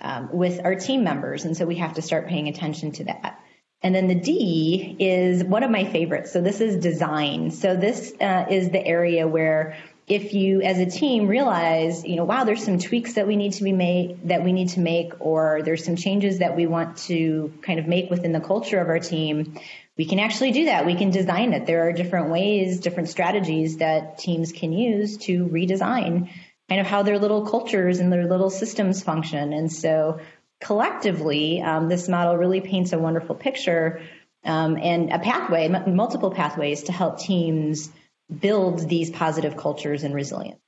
um, 0.00 0.28
with 0.32 0.60
our 0.64 0.76
team 0.76 1.02
members. 1.02 1.44
And 1.44 1.56
so 1.56 1.66
we 1.66 1.74
have 1.76 1.94
to 1.94 2.02
start 2.02 2.28
paying 2.28 2.46
attention 2.46 2.92
to 2.92 3.04
that. 3.06 3.40
And 3.82 3.92
then 3.92 4.06
the 4.06 4.14
D 4.14 4.96
is 5.00 5.42
one 5.42 5.64
of 5.64 5.72
my 5.72 5.86
favorites. 5.86 6.32
So 6.32 6.40
this 6.40 6.60
is 6.60 6.76
design. 6.76 7.50
So 7.50 7.74
this 7.74 8.12
uh, 8.20 8.46
is 8.48 8.70
the 8.70 8.86
area 8.86 9.26
where 9.26 9.76
if 10.06 10.34
you 10.34 10.62
as 10.62 10.78
a 10.78 10.86
team 10.86 11.26
realize, 11.26 12.04
you 12.04 12.14
know, 12.14 12.24
wow, 12.24 12.44
there's 12.44 12.64
some 12.64 12.78
tweaks 12.78 13.14
that 13.14 13.26
we 13.26 13.34
need 13.34 13.54
to 13.54 13.64
be 13.64 13.72
made 13.72 14.28
that 14.28 14.44
we 14.44 14.52
need 14.52 14.68
to 14.70 14.80
make, 14.80 15.12
or 15.18 15.62
there's 15.64 15.84
some 15.84 15.96
changes 15.96 16.38
that 16.38 16.56
we 16.56 16.66
want 16.66 16.96
to 16.98 17.52
kind 17.62 17.80
of 17.80 17.88
make 17.88 18.08
within 18.08 18.32
the 18.32 18.40
culture 18.40 18.80
of 18.80 18.88
our 18.88 19.00
team, 19.00 19.58
we 19.96 20.04
can 20.04 20.20
actually 20.20 20.52
do 20.52 20.66
that. 20.66 20.86
We 20.86 20.94
can 20.94 21.10
design 21.10 21.54
it. 21.54 21.66
There 21.66 21.88
are 21.88 21.92
different 21.92 22.30
ways, 22.30 22.80
different 22.80 23.08
strategies 23.08 23.78
that 23.78 24.18
teams 24.18 24.52
can 24.52 24.72
use 24.72 25.16
to 25.18 25.46
redesign 25.46 26.30
kind 26.68 26.80
of 26.80 26.86
how 26.86 27.02
their 27.02 27.18
little 27.18 27.46
cultures 27.46 27.98
and 27.98 28.12
their 28.12 28.26
little 28.26 28.50
systems 28.50 29.02
function. 29.02 29.52
And 29.52 29.72
so 29.72 30.20
collectively, 30.60 31.62
um, 31.62 31.88
this 31.88 32.08
model 32.08 32.36
really 32.36 32.60
paints 32.60 32.92
a 32.92 32.98
wonderful 32.98 33.34
picture 33.34 34.02
um, 34.44 34.76
and 34.76 35.10
a 35.12 35.18
pathway, 35.18 35.68
m- 35.68 35.96
multiple 35.96 36.30
pathways 36.30 36.84
to 36.84 36.92
help 36.92 37.18
teams 37.18 37.90
build 38.34 38.88
these 38.88 39.10
positive 39.10 39.56
cultures 39.56 40.02
and 40.02 40.14
resilience. 40.14 40.60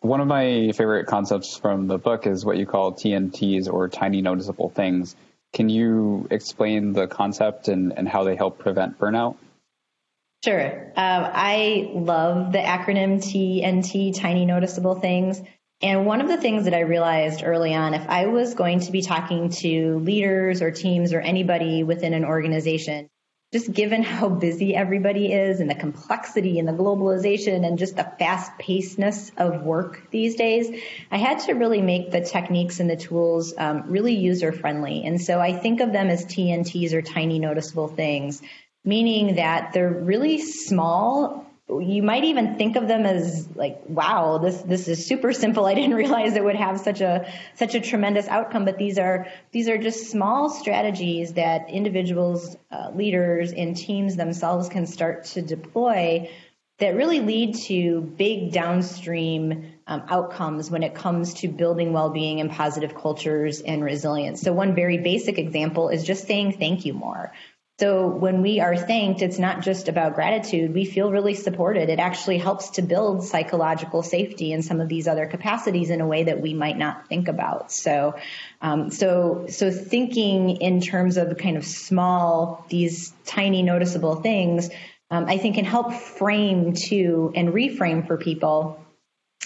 One 0.00 0.20
of 0.20 0.28
my 0.28 0.72
favorite 0.72 1.06
concepts 1.06 1.56
from 1.56 1.88
the 1.88 1.98
book 1.98 2.26
is 2.26 2.44
what 2.44 2.58
you 2.58 2.66
call 2.66 2.92
TNTs 2.92 3.72
or 3.72 3.88
tiny 3.88 4.22
noticeable 4.22 4.70
things. 4.70 5.16
Can 5.52 5.68
you 5.68 6.28
explain 6.30 6.92
the 6.92 7.06
concept 7.06 7.68
and, 7.68 7.92
and 7.96 8.08
how 8.08 8.24
they 8.24 8.36
help 8.36 8.58
prevent 8.58 8.98
burnout? 8.98 9.36
Sure. 10.44 10.92
Uh, 10.96 11.30
I 11.32 11.90
love 11.92 12.52
the 12.52 12.58
acronym 12.58 13.18
TNT, 13.18 14.16
tiny 14.16 14.44
noticeable 14.44 14.94
things. 14.94 15.42
And 15.82 16.06
one 16.06 16.20
of 16.20 16.28
the 16.28 16.36
things 16.36 16.64
that 16.64 16.74
I 16.74 16.80
realized 16.80 17.42
early 17.44 17.74
on, 17.74 17.94
if 17.94 18.08
I 18.08 18.26
was 18.26 18.54
going 18.54 18.80
to 18.80 18.92
be 18.92 19.02
talking 19.02 19.50
to 19.50 19.98
leaders 19.98 20.62
or 20.62 20.70
teams 20.70 21.12
or 21.12 21.20
anybody 21.20 21.82
within 21.82 22.14
an 22.14 22.24
organization, 22.24 23.08
just 23.52 23.72
given 23.72 24.02
how 24.02 24.28
busy 24.28 24.74
everybody 24.74 25.32
is 25.32 25.60
and 25.60 25.70
the 25.70 25.74
complexity 25.74 26.58
and 26.58 26.66
the 26.66 26.72
globalization 26.72 27.64
and 27.64 27.78
just 27.78 27.96
the 27.96 28.10
fast 28.18 28.50
pacedness 28.58 29.30
of 29.36 29.62
work 29.62 30.10
these 30.10 30.34
days, 30.34 30.82
I 31.10 31.18
had 31.18 31.38
to 31.40 31.52
really 31.52 31.80
make 31.80 32.10
the 32.10 32.20
techniques 32.20 32.80
and 32.80 32.90
the 32.90 32.96
tools 32.96 33.54
um, 33.56 33.84
really 33.86 34.14
user 34.14 34.50
friendly. 34.50 35.04
And 35.04 35.22
so 35.22 35.40
I 35.40 35.56
think 35.56 35.80
of 35.80 35.92
them 35.92 36.08
as 36.08 36.26
TNTs 36.26 36.92
or 36.92 37.02
tiny 37.02 37.38
noticeable 37.38 37.88
things, 37.88 38.42
meaning 38.84 39.36
that 39.36 39.72
they're 39.72 39.90
really 39.90 40.40
small 40.40 41.45
you 41.68 42.02
might 42.02 42.24
even 42.24 42.56
think 42.56 42.76
of 42.76 42.86
them 42.86 43.04
as 43.04 43.48
like 43.56 43.80
wow 43.88 44.38
this 44.38 44.62
this 44.62 44.86
is 44.86 45.04
super 45.04 45.32
simple. 45.32 45.66
I 45.66 45.74
didn't 45.74 45.94
realize 46.04 46.36
it 46.36 46.44
would 46.44 46.56
have 46.56 46.80
such 46.80 47.00
a 47.00 47.30
such 47.54 47.74
a 47.74 47.80
tremendous 47.80 48.28
outcome. 48.28 48.64
But 48.64 48.78
these 48.78 48.98
are 48.98 49.26
these 49.50 49.68
are 49.68 49.78
just 49.78 50.10
small 50.10 50.48
strategies 50.48 51.34
that 51.34 51.68
individuals 51.68 52.56
uh, 52.70 52.90
leaders 52.94 53.52
and 53.52 53.76
teams 53.76 54.16
themselves 54.16 54.68
can 54.68 54.86
start 54.86 55.24
to 55.24 55.42
deploy 55.42 56.30
that 56.78 56.94
really 56.94 57.20
lead 57.20 57.54
to 57.54 58.02
big 58.02 58.52
downstream 58.52 59.72
um, 59.86 60.02
outcomes 60.08 60.70
when 60.70 60.82
it 60.82 60.94
comes 60.94 61.32
to 61.32 61.48
building 61.48 61.94
well-being 61.94 62.40
and 62.40 62.50
positive 62.50 62.94
cultures 62.94 63.62
and 63.62 63.82
resilience. 63.82 64.42
So 64.42 64.52
one 64.52 64.74
very 64.74 64.98
basic 64.98 65.38
example 65.38 65.88
is 65.88 66.04
just 66.04 66.26
saying 66.26 66.58
thank 66.58 66.84
you 66.84 66.92
more 66.92 67.32
so 67.78 68.06
when 68.06 68.40
we 68.40 68.60
are 68.60 68.74
thanked, 68.74 69.20
it's 69.20 69.38
not 69.38 69.60
just 69.60 69.88
about 69.88 70.14
gratitude. 70.14 70.72
We 70.72 70.86
feel 70.86 71.12
really 71.12 71.34
supported. 71.34 71.90
It 71.90 71.98
actually 71.98 72.38
helps 72.38 72.70
to 72.70 72.82
build 72.82 73.22
psychological 73.22 74.02
safety 74.02 74.52
in 74.52 74.62
some 74.62 74.80
of 74.80 74.88
these 74.88 75.06
other 75.06 75.26
capacities 75.26 75.90
in 75.90 76.00
a 76.00 76.06
way 76.06 76.24
that 76.24 76.40
we 76.40 76.54
might 76.54 76.78
not 76.78 77.06
think 77.06 77.28
about. 77.28 77.70
So, 77.70 78.14
um, 78.62 78.90
so, 78.90 79.46
so 79.50 79.70
thinking 79.70 80.62
in 80.62 80.80
terms 80.80 81.18
of 81.18 81.36
kind 81.36 81.58
of 81.58 81.66
small, 81.66 82.64
these 82.70 83.12
tiny 83.26 83.62
noticeable 83.62 84.16
things, 84.16 84.70
um, 85.10 85.26
I 85.26 85.36
think 85.36 85.56
can 85.56 85.66
help 85.66 85.92
frame 85.92 86.72
to 86.88 87.30
and 87.34 87.50
reframe 87.50 88.06
for 88.06 88.16
people 88.16 88.82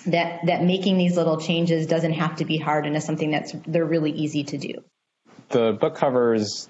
that 0.06 0.46
that 0.46 0.62
making 0.62 0.98
these 0.98 1.16
little 1.16 1.38
changes 1.38 1.88
doesn't 1.88 2.12
have 2.12 2.36
to 2.36 2.44
be 2.44 2.58
hard 2.58 2.86
and 2.86 2.96
is 2.96 3.04
something 3.04 3.32
that's 3.32 3.52
they're 3.66 3.84
really 3.84 4.12
easy 4.12 4.44
to 4.44 4.56
do. 4.56 4.74
The 5.48 5.72
book 5.72 5.96
covers 5.96 6.68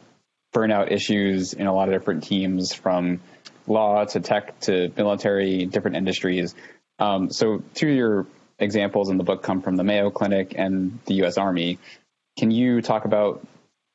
burnout 0.52 0.90
issues 0.90 1.52
in 1.52 1.66
a 1.66 1.74
lot 1.74 1.88
of 1.88 1.94
different 1.94 2.24
teams 2.24 2.72
from 2.72 3.20
law 3.66 4.04
to 4.04 4.20
tech 4.20 4.58
to 4.60 4.92
military, 4.96 5.66
different 5.66 5.96
industries. 5.96 6.54
Um, 6.98 7.30
so, 7.30 7.62
two 7.74 7.88
of 7.88 7.94
your 7.94 8.26
examples 8.58 9.08
in 9.08 9.16
the 9.16 9.24
book 9.24 9.42
come 9.42 9.62
from 9.62 9.76
the 9.76 9.84
Mayo 9.84 10.10
Clinic 10.10 10.54
and 10.56 10.98
the 11.06 11.14
U.S. 11.14 11.38
Army. 11.38 11.78
Can 12.38 12.50
you 12.50 12.82
talk 12.82 13.04
about 13.04 13.46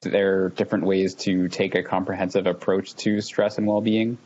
their 0.02 0.50
different 0.50 0.86
ways 0.86 1.16
to 1.16 1.48
take 1.48 1.76
a 1.76 1.84
comprehensive 1.84 2.48
approach 2.48 2.96
to 2.96 3.22
stress 3.22 3.58
and 3.58 3.68
well-being? 3.68 4.18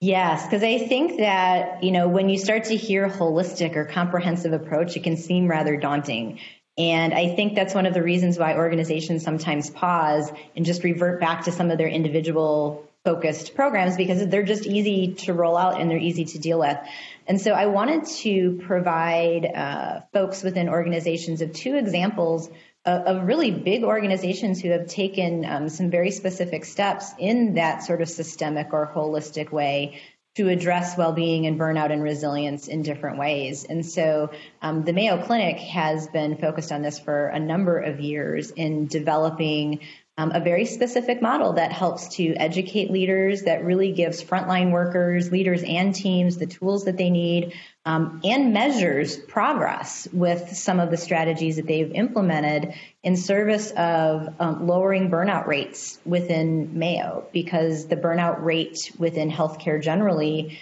Yes, 0.00 0.44
because 0.44 0.64
I 0.64 0.78
think 0.78 1.18
that, 1.18 1.84
you 1.84 1.92
know, 1.92 2.08
when 2.08 2.28
you 2.28 2.36
start 2.36 2.64
to 2.64 2.76
hear 2.76 3.08
holistic 3.08 3.76
or 3.76 3.84
comprehensive 3.84 4.52
approach, 4.52 4.96
it 4.96 5.04
can 5.04 5.16
seem 5.16 5.46
rather 5.46 5.76
daunting. 5.76 6.40
And 6.78 7.12
I 7.12 7.34
think 7.34 7.54
that's 7.54 7.74
one 7.74 7.86
of 7.86 7.94
the 7.94 8.02
reasons 8.02 8.38
why 8.38 8.56
organizations 8.56 9.22
sometimes 9.22 9.68
pause 9.68 10.32
and 10.56 10.64
just 10.64 10.84
revert 10.84 11.20
back 11.20 11.44
to 11.44 11.52
some 11.52 11.70
of 11.70 11.78
their 11.78 11.88
individual 11.88 12.88
focused 13.04 13.54
programs 13.54 13.96
because 13.96 14.26
they're 14.28 14.44
just 14.44 14.64
easy 14.64 15.14
to 15.14 15.34
roll 15.34 15.56
out 15.56 15.80
and 15.80 15.90
they're 15.90 15.98
easy 15.98 16.24
to 16.24 16.38
deal 16.38 16.60
with. 16.60 16.78
And 17.26 17.40
so 17.40 17.52
I 17.52 17.66
wanted 17.66 18.06
to 18.06 18.60
provide 18.64 19.44
uh, 19.44 20.00
folks 20.12 20.42
within 20.42 20.68
organizations 20.68 21.42
of 21.42 21.52
two 21.52 21.76
examples 21.76 22.48
of, 22.84 23.26
really 23.26 23.50
big 23.50 23.84
organizations 23.84 24.60
who 24.60 24.70
have 24.70 24.88
taken 24.88 25.44
um, 25.44 25.68
some 25.68 25.90
very 25.90 26.10
specific 26.10 26.64
steps 26.64 27.12
in 27.18 27.54
that 27.54 27.84
sort 27.84 28.02
of 28.02 28.08
systemic 28.08 28.72
or 28.72 28.90
holistic 28.92 29.52
way 29.52 30.00
to 30.34 30.48
address 30.48 30.96
well-being 30.96 31.46
and 31.46 31.60
burnout 31.60 31.92
and 31.92 32.02
resilience 32.02 32.68
in 32.68 32.82
different 32.82 33.18
ways. 33.18 33.64
And 33.64 33.84
so 33.84 34.30
um, 34.62 34.82
the 34.84 34.92
Mayo 34.92 35.22
Clinic 35.22 35.58
has 35.58 36.08
been 36.08 36.36
focused 36.38 36.72
on 36.72 36.80
this 36.80 36.98
for 36.98 37.26
a 37.26 37.38
number 37.38 37.78
of 37.78 38.00
years 38.00 38.50
in 38.50 38.86
developing 38.86 39.80
um, 40.18 40.32
a 40.32 40.40
very 40.40 40.66
specific 40.66 41.22
model 41.22 41.54
that 41.54 41.72
helps 41.72 42.16
to 42.16 42.34
educate 42.34 42.90
leaders, 42.90 43.42
that 43.42 43.64
really 43.64 43.92
gives 43.92 44.22
frontline 44.22 44.70
workers, 44.70 45.32
leaders, 45.32 45.62
and 45.62 45.94
teams 45.94 46.36
the 46.36 46.46
tools 46.46 46.84
that 46.84 46.98
they 46.98 47.10
need, 47.10 47.54
um, 47.84 48.20
and 48.22 48.52
measures 48.52 49.16
progress 49.16 50.06
with 50.12 50.56
some 50.56 50.78
of 50.78 50.90
the 50.90 50.96
strategies 50.96 51.56
that 51.56 51.66
they've 51.66 51.90
implemented 51.92 52.74
in 53.02 53.16
service 53.16 53.72
of 53.72 54.34
um, 54.38 54.66
lowering 54.66 55.10
burnout 55.10 55.46
rates 55.46 55.98
within 56.04 56.78
Mayo, 56.78 57.26
because 57.32 57.86
the 57.86 57.96
burnout 57.96 58.42
rate 58.42 58.92
within 58.98 59.30
healthcare 59.30 59.82
generally 59.82 60.60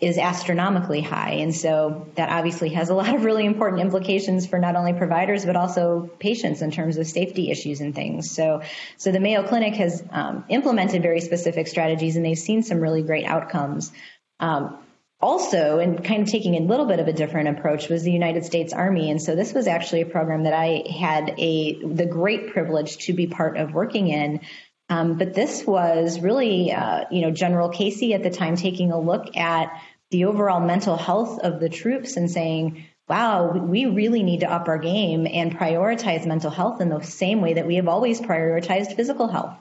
is 0.00 0.18
astronomically 0.18 1.00
high. 1.00 1.34
And 1.34 1.54
so 1.54 2.08
that 2.16 2.28
obviously 2.28 2.70
has 2.70 2.90
a 2.90 2.94
lot 2.94 3.14
of 3.14 3.22
really 3.22 3.46
important 3.46 3.80
implications 3.80 4.46
for 4.46 4.58
not 4.58 4.74
only 4.74 4.94
providers, 4.94 5.44
but 5.44 5.54
also 5.54 6.10
patients 6.18 6.60
in 6.60 6.72
terms 6.72 6.96
of 6.96 7.06
safety 7.06 7.52
issues 7.52 7.80
and 7.80 7.94
things. 7.94 8.30
So, 8.30 8.62
so 8.96 9.12
the 9.12 9.20
Mayo 9.20 9.46
Clinic 9.46 9.74
has 9.74 10.02
um, 10.10 10.44
implemented 10.48 11.02
very 11.02 11.20
specific 11.20 11.68
strategies 11.68 12.16
and 12.16 12.24
they've 12.24 12.36
seen 12.36 12.64
some 12.64 12.80
really 12.80 13.02
great 13.02 13.26
outcomes. 13.26 13.92
Um, 14.40 14.78
also, 15.22 15.78
and 15.78 16.04
kind 16.04 16.22
of 16.22 16.28
taking 16.28 16.56
a 16.56 16.60
little 16.60 16.86
bit 16.86 16.98
of 16.98 17.06
a 17.06 17.12
different 17.12 17.56
approach 17.56 17.88
was 17.88 18.02
the 18.02 18.10
United 18.10 18.44
States 18.44 18.72
Army. 18.72 19.10
And 19.10 19.22
so 19.22 19.36
this 19.36 19.54
was 19.54 19.68
actually 19.68 20.00
a 20.00 20.06
program 20.06 20.42
that 20.42 20.52
I 20.52 20.82
had 20.90 21.34
a, 21.38 21.80
the 21.84 22.06
great 22.06 22.52
privilege 22.52 22.98
to 23.06 23.12
be 23.12 23.28
part 23.28 23.56
of 23.56 23.72
working 23.72 24.08
in. 24.08 24.40
Um, 24.88 25.16
but 25.18 25.32
this 25.32 25.64
was 25.64 26.20
really, 26.20 26.72
uh, 26.72 27.04
you 27.10 27.22
know, 27.22 27.30
General 27.30 27.68
Casey 27.68 28.14
at 28.14 28.24
the 28.24 28.30
time 28.30 28.56
taking 28.56 28.90
a 28.90 29.00
look 29.00 29.36
at 29.36 29.80
the 30.10 30.24
overall 30.24 30.60
mental 30.60 30.96
health 30.96 31.38
of 31.38 31.60
the 31.60 31.68
troops 31.68 32.16
and 32.16 32.28
saying, 32.28 32.84
wow, 33.08 33.52
we 33.52 33.86
really 33.86 34.22
need 34.22 34.40
to 34.40 34.50
up 34.50 34.68
our 34.68 34.78
game 34.78 35.26
and 35.26 35.56
prioritize 35.56 36.26
mental 36.26 36.50
health 36.50 36.80
in 36.80 36.88
the 36.88 37.00
same 37.00 37.40
way 37.40 37.54
that 37.54 37.66
we 37.66 37.76
have 37.76 37.88
always 37.88 38.20
prioritized 38.20 38.96
physical 38.96 39.28
health. 39.28 39.54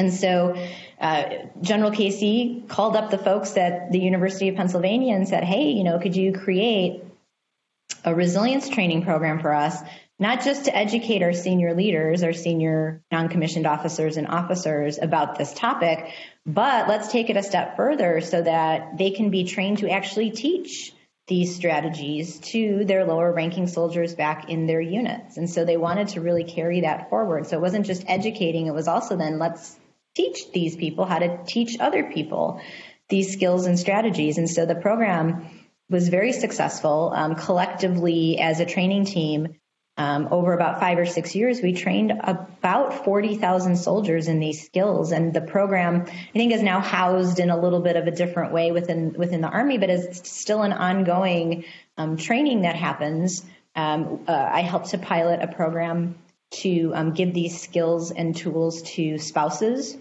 And 0.00 0.14
so 0.14 0.56
uh, 0.98 1.24
General 1.60 1.90
Casey 1.90 2.64
called 2.68 2.96
up 2.96 3.10
the 3.10 3.18
folks 3.18 3.54
at 3.58 3.92
the 3.92 4.00
University 4.00 4.48
of 4.48 4.56
Pennsylvania 4.56 5.14
and 5.14 5.28
said, 5.28 5.44
hey, 5.44 5.72
you 5.72 5.84
know, 5.84 5.98
could 5.98 6.16
you 6.16 6.32
create 6.32 7.04
a 8.02 8.14
resilience 8.14 8.70
training 8.70 9.04
program 9.04 9.40
for 9.40 9.52
us, 9.52 9.76
not 10.18 10.42
just 10.42 10.64
to 10.64 10.74
educate 10.74 11.22
our 11.22 11.34
senior 11.34 11.74
leaders, 11.74 12.22
our 12.22 12.32
senior 12.32 13.02
non 13.12 13.28
commissioned 13.28 13.66
officers 13.66 14.16
and 14.16 14.26
officers 14.26 14.98
about 14.98 15.36
this 15.36 15.52
topic, 15.52 16.14
but 16.46 16.88
let's 16.88 17.12
take 17.12 17.28
it 17.28 17.36
a 17.36 17.42
step 17.42 17.76
further 17.76 18.22
so 18.22 18.40
that 18.40 18.96
they 18.96 19.10
can 19.10 19.28
be 19.28 19.44
trained 19.44 19.78
to 19.78 19.90
actually 19.90 20.30
teach 20.30 20.94
these 21.26 21.54
strategies 21.54 22.38
to 22.38 22.84
their 22.86 23.04
lower 23.04 23.32
ranking 23.32 23.66
soldiers 23.66 24.14
back 24.14 24.48
in 24.48 24.66
their 24.66 24.80
units. 24.80 25.36
And 25.36 25.48
so 25.48 25.64
they 25.64 25.76
wanted 25.76 26.08
to 26.08 26.22
really 26.22 26.44
carry 26.44 26.80
that 26.80 27.10
forward. 27.10 27.46
So 27.46 27.56
it 27.56 27.60
wasn't 27.60 27.86
just 27.86 28.02
educating, 28.08 28.66
it 28.66 28.74
was 28.74 28.88
also 28.88 29.16
then 29.16 29.38
let's 29.38 29.78
teach 30.14 30.50
these 30.52 30.76
people 30.76 31.04
how 31.04 31.18
to 31.18 31.44
teach 31.46 31.78
other 31.80 32.04
people 32.04 32.60
these 33.08 33.32
skills 33.32 33.66
and 33.66 33.78
strategies. 33.78 34.38
And 34.38 34.48
so 34.48 34.66
the 34.66 34.74
program 34.74 35.48
was 35.90 36.08
very 36.08 36.32
successful. 36.32 37.12
Um, 37.14 37.34
collectively, 37.34 38.38
as 38.38 38.60
a 38.60 38.64
training 38.64 39.04
team, 39.04 39.60
um, 39.96 40.28
over 40.30 40.54
about 40.54 40.80
five 40.80 40.96
or 40.98 41.04
six 41.04 41.34
years, 41.34 41.60
we 41.60 41.74
trained 41.74 42.12
about 42.24 43.04
40,000 43.04 43.76
soldiers 43.76 44.28
in 44.28 44.40
these 44.40 44.64
skills. 44.64 45.12
And 45.12 45.34
the 45.34 45.42
program, 45.42 46.06
I 46.08 46.32
think, 46.32 46.52
is 46.52 46.62
now 46.62 46.80
housed 46.80 47.38
in 47.38 47.50
a 47.50 47.60
little 47.60 47.80
bit 47.80 47.96
of 47.96 48.06
a 48.06 48.10
different 48.10 48.52
way 48.52 48.72
within 48.72 49.12
within 49.12 49.42
the 49.42 49.48
Army, 49.48 49.76
but 49.76 49.90
is 49.90 50.22
still 50.24 50.62
an 50.62 50.72
ongoing 50.72 51.64
um, 51.98 52.16
training 52.16 52.62
that 52.62 52.76
happens. 52.76 53.44
Um, 53.76 54.24
uh, 54.26 54.32
I 54.32 54.62
helped 54.62 54.90
to 54.90 54.98
pilot 54.98 55.42
a 55.42 55.48
program 55.48 56.14
to 56.50 56.92
um, 56.94 57.12
give 57.12 57.32
these 57.32 57.60
skills 57.60 58.10
and 58.10 58.36
tools 58.36 58.82
to 58.82 59.18
spouses 59.18 59.96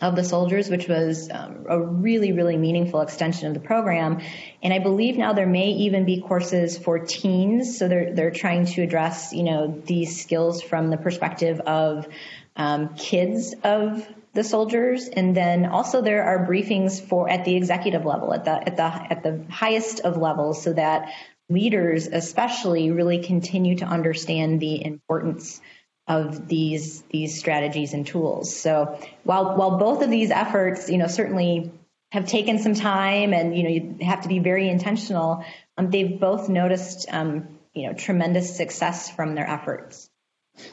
of 0.00 0.16
the 0.16 0.24
soldiers, 0.24 0.70
which 0.70 0.88
was 0.88 1.28
um, 1.30 1.66
a 1.68 1.78
really, 1.78 2.32
really 2.32 2.56
meaningful 2.56 3.02
extension 3.02 3.48
of 3.48 3.54
the 3.54 3.60
program. 3.60 4.20
And 4.62 4.72
I 4.72 4.78
believe 4.78 5.18
now 5.18 5.34
there 5.34 5.46
may 5.46 5.68
even 5.72 6.06
be 6.06 6.22
courses 6.22 6.78
for 6.78 6.98
teens. 7.00 7.78
So 7.78 7.86
they're, 7.88 8.14
they're 8.14 8.30
trying 8.30 8.66
to 8.66 8.82
address, 8.82 9.32
you 9.32 9.42
know, 9.42 9.82
these 9.86 10.22
skills 10.22 10.62
from 10.62 10.88
the 10.88 10.96
perspective 10.96 11.60
of 11.60 12.08
um, 12.56 12.94
kids 12.94 13.54
of 13.62 14.06
the 14.32 14.44
soldiers. 14.44 15.08
And 15.08 15.36
then 15.36 15.66
also 15.66 16.00
there 16.00 16.24
are 16.24 16.46
briefings 16.46 17.00
for 17.00 17.28
at 17.28 17.44
the 17.44 17.56
executive 17.56 18.06
level, 18.06 18.32
at 18.32 18.44
the, 18.44 18.52
at 18.52 18.76
the, 18.76 18.84
at 18.84 19.22
the 19.22 19.44
highest 19.50 20.00
of 20.00 20.16
levels 20.16 20.62
so 20.62 20.72
that 20.72 21.10
leaders 21.50 22.06
especially 22.06 22.90
really 22.90 23.22
continue 23.22 23.76
to 23.76 23.84
understand 23.84 24.60
the 24.60 24.84
importance 24.84 25.60
of 26.06 26.48
these 26.48 27.02
these 27.10 27.38
strategies 27.38 27.92
and 27.92 28.06
tools. 28.06 28.56
So 28.56 28.98
while 29.24 29.56
while 29.56 29.78
both 29.78 30.02
of 30.02 30.10
these 30.10 30.30
efforts, 30.30 30.88
you 30.88 30.98
know, 30.98 31.06
certainly 31.06 31.72
have 32.12 32.26
taken 32.26 32.58
some 32.58 32.74
time, 32.74 33.32
and 33.32 33.56
you 33.56 33.62
know, 33.62 33.68
you 33.68 33.96
have 34.02 34.22
to 34.22 34.28
be 34.28 34.38
very 34.38 34.68
intentional. 34.68 35.44
Um, 35.76 35.90
they've 35.90 36.18
both 36.18 36.48
noticed, 36.48 37.06
um, 37.10 37.58
you 37.72 37.86
know, 37.86 37.94
tremendous 37.94 38.56
success 38.56 39.10
from 39.10 39.34
their 39.34 39.48
efforts. 39.48 40.08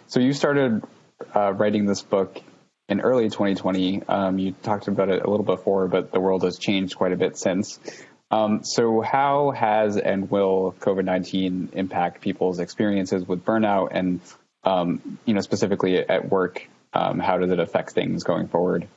So 0.07 0.19
you 0.19 0.33
started 0.33 0.83
uh, 1.35 1.53
writing 1.53 1.85
this 1.85 2.01
book 2.01 2.41
in 2.89 3.01
early 3.01 3.29
2020. 3.29 4.03
Um, 4.03 4.39
you 4.39 4.53
talked 4.63 4.87
about 4.87 5.09
it 5.09 5.23
a 5.23 5.29
little 5.29 5.45
before, 5.45 5.87
but 5.87 6.11
the 6.11 6.19
world 6.19 6.43
has 6.43 6.57
changed 6.57 6.95
quite 6.95 7.11
a 7.11 7.17
bit 7.17 7.37
since. 7.37 7.79
Um, 8.29 8.63
so, 8.63 9.01
how 9.01 9.51
has 9.51 9.97
and 9.97 10.29
will 10.29 10.75
COVID 10.79 11.05
19 11.05 11.69
impact 11.73 12.21
people's 12.21 12.59
experiences 12.59 13.25
with 13.25 13.45
burnout 13.45 13.89
and 13.91 14.19
um, 14.67 15.19
you 15.25 15.33
know, 15.33 15.41
specifically 15.41 15.97
at 15.97 16.29
work, 16.29 16.67
um, 16.93 17.19
how 17.19 17.37
does 17.37 17.51
it 17.51 17.59
affect 17.59 17.91
things 17.91 18.23
going 18.23 18.47
forward? 18.47 18.87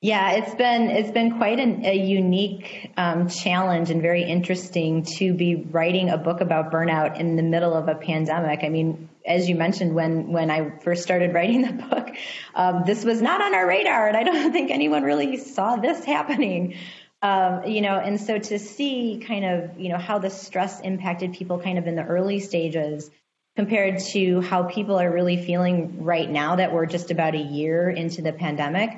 Yeah, 0.00 0.32
it's 0.32 0.54
been 0.56 0.90
it's 0.90 1.12
been 1.12 1.36
quite 1.36 1.60
an, 1.60 1.84
a 1.84 1.94
unique 1.94 2.90
um, 2.96 3.28
challenge 3.28 3.90
and 3.90 4.02
very 4.02 4.24
interesting 4.24 5.04
to 5.18 5.32
be 5.32 5.54
writing 5.54 6.10
a 6.10 6.18
book 6.18 6.40
about 6.40 6.72
burnout 6.72 7.20
in 7.20 7.36
the 7.36 7.42
middle 7.42 7.72
of 7.72 7.86
a 7.86 7.94
pandemic. 7.94 8.64
I 8.64 8.68
mean, 8.68 9.08
as 9.24 9.48
you 9.48 9.54
mentioned 9.54 9.94
when 9.94 10.32
when 10.32 10.50
I 10.50 10.70
first 10.80 11.04
started 11.04 11.32
writing 11.32 11.62
the 11.62 11.72
book, 11.84 12.08
um, 12.56 12.82
this 12.84 13.04
was 13.04 13.22
not 13.22 13.40
on 13.42 13.54
our 13.54 13.66
radar, 13.66 14.08
and 14.08 14.16
I 14.16 14.24
don't 14.24 14.52
think 14.52 14.72
anyone 14.72 15.04
really 15.04 15.36
saw 15.36 15.76
this 15.76 16.04
happening. 16.04 16.74
Um, 17.22 17.64
you 17.66 17.82
know, 17.82 17.98
and 17.98 18.20
so 18.20 18.36
to 18.36 18.58
see 18.58 19.22
kind 19.24 19.44
of 19.44 19.78
you 19.78 19.88
know 19.88 19.98
how 19.98 20.18
the 20.18 20.30
stress 20.30 20.80
impacted 20.80 21.32
people 21.34 21.60
kind 21.60 21.78
of 21.78 21.86
in 21.86 21.94
the 21.94 22.04
early 22.04 22.40
stages 22.40 23.10
compared 23.54 24.00
to 24.00 24.40
how 24.40 24.64
people 24.64 24.98
are 24.98 25.10
really 25.10 25.44
feeling 25.44 26.02
right 26.02 26.28
now 26.28 26.56
that 26.56 26.72
we're 26.72 26.86
just 26.86 27.10
about 27.10 27.34
a 27.34 27.38
year 27.38 27.88
into 27.90 28.22
the 28.22 28.32
pandemic. 28.32 28.90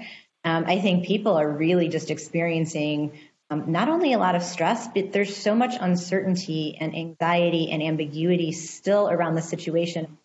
Um, 0.44 0.64
I 0.66 0.80
think 0.80 1.06
people 1.06 1.36
are 1.36 1.48
really 1.48 1.88
just 1.88 2.10
experiencing 2.10 3.18
um, 3.50 3.72
not 3.72 3.88
only 3.88 4.12
a 4.12 4.18
lot 4.18 4.34
of 4.34 4.42
stress, 4.42 4.88
but 4.88 5.12
there's 5.12 5.36
so 5.36 5.54
much 5.54 5.74
uncertainty 5.78 6.78
and 6.80 6.96
anxiety 6.96 7.70
and 7.70 7.82
ambiguity 7.82 8.52
still 8.52 9.08
around 9.08 9.34
the 9.34 9.42
situation. 9.42 10.18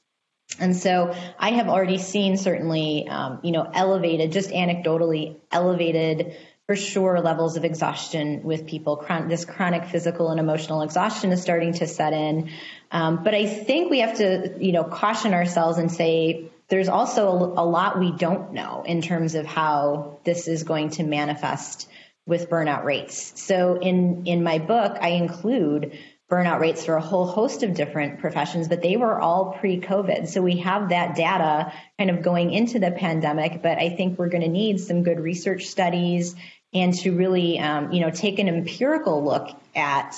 And 0.60 0.76
so 0.76 1.16
I 1.38 1.52
have 1.52 1.68
already 1.68 1.98
seen 1.98 2.38
certainly, 2.38 3.08
um, 3.08 3.40
you 3.44 3.52
know, 3.52 3.70
elevated, 3.74 4.32
just 4.32 4.50
anecdotally 4.50 5.38
elevated 5.52 6.36
for 6.70 6.76
sure 6.76 7.20
levels 7.20 7.58
of 7.58 7.66
exhaustion 7.66 8.44
with 8.44 8.68
people. 8.68 9.04
This 9.28 9.44
chronic 9.44 9.86
physical 9.86 10.30
and 10.30 10.40
emotional 10.40 10.84
exhaustion 10.84 11.32
is 11.32 11.42
starting 11.42 11.74
to 11.74 11.88
set 11.88 12.14
in. 12.14 12.52
Um, 12.92 13.24
but 13.24 13.34
I 13.34 13.48
think 13.48 13.90
we 13.90 14.02
have 14.02 14.18
to, 14.18 14.56
you 14.60 14.72
know, 14.72 14.84
caution 14.84 15.34
ourselves 15.34 15.80
and 15.80 15.92
say 15.92 16.52
there's 16.68 16.88
also 16.88 17.28
a, 17.32 17.64
a 17.64 17.66
lot 17.66 17.98
we 17.98 18.12
don't 18.12 18.54
know 18.54 18.84
in 18.86 19.02
terms 19.02 19.34
of 19.34 19.48
how 19.48 20.20
this 20.26 20.48
is 20.48 20.62
going 20.62 20.92
to 20.92 21.04
manifest 21.04 21.90
with 22.28 22.52
burnout 22.52 22.84
rates. 22.84 23.34
So 23.42 23.80
in 23.80 24.28
in 24.28 24.44
my 24.44 24.60
book, 24.60 24.96
I 25.02 25.10
include 25.24 25.98
burnout 26.30 26.60
rates 26.60 26.86
for 26.86 26.96
a 26.96 27.02
whole 27.02 27.26
host 27.26 27.64
of 27.64 27.74
different 27.74 28.20
professions, 28.20 28.68
but 28.68 28.84
they 28.84 28.98
were 28.98 29.20
all 29.20 29.54
pre-COVID. 29.60 30.28
So 30.28 30.44
we 30.44 30.58
have 30.58 30.90
that 30.90 31.16
data 31.16 31.74
kind 31.98 32.12
of 32.12 32.22
going 32.22 32.52
into 32.52 32.78
the 32.78 32.92
pandemic, 32.92 33.64
but 33.64 33.80
I 33.80 33.90
think 33.90 34.20
we're 34.20 34.30
going 34.30 34.44
to 34.44 34.48
need 34.48 34.80
some 34.80 35.02
good 35.02 35.20
research 35.20 35.66
studies 35.66 36.36
and 36.74 36.94
to 36.94 37.16
really, 37.16 37.60
um, 37.60 37.92
you 37.92 38.02
know, 38.02 38.12
take 38.12 38.40
an 38.40 38.48
empirical 38.48 39.24
look 39.24 39.50
at, 39.76 40.16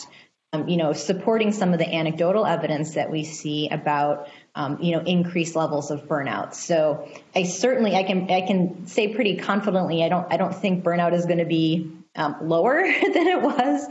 um, 0.53 0.67
you 0.67 0.77
know, 0.77 0.91
supporting 0.93 1.51
some 1.53 1.71
of 1.71 1.79
the 1.79 1.87
anecdotal 1.87 2.45
evidence 2.45 2.95
that 2.95 3.09
we 3.09 3.23
see 3.23 3.69
about, 3.69 4.27
um, 4.55 4.77
you 4.81 4.91
know, 4.95 5.01
increased 5.03 5.55
levels 5.55 5.91
of 5.91 6.07
burnout. 6.07 6.53
So 6.53 7.07
I 7.33 7.43
certainly, 7.43 7.95
I 7.95 8.03
can, 8.03 8.29
I 8.29 8.41
can 8.41 8.87
say 8.87 9.13
pretty 9.13 9.37
confidently, 9.37 10.03
I 10.03 10.09
don't, 10.09 10.31
I 10.31 10.37
don't 10.37 10.53
think 10.53 10.83
burnout 10.83 11.13
is 11.13 11.25
going 11.25 11.39
to 11.39 11.45
be 11.45 11.91
um, 12.15 12.35
lower 12.41 12.81
than 13.13 13.27
it 13.27 13.41
was 13.41 13.87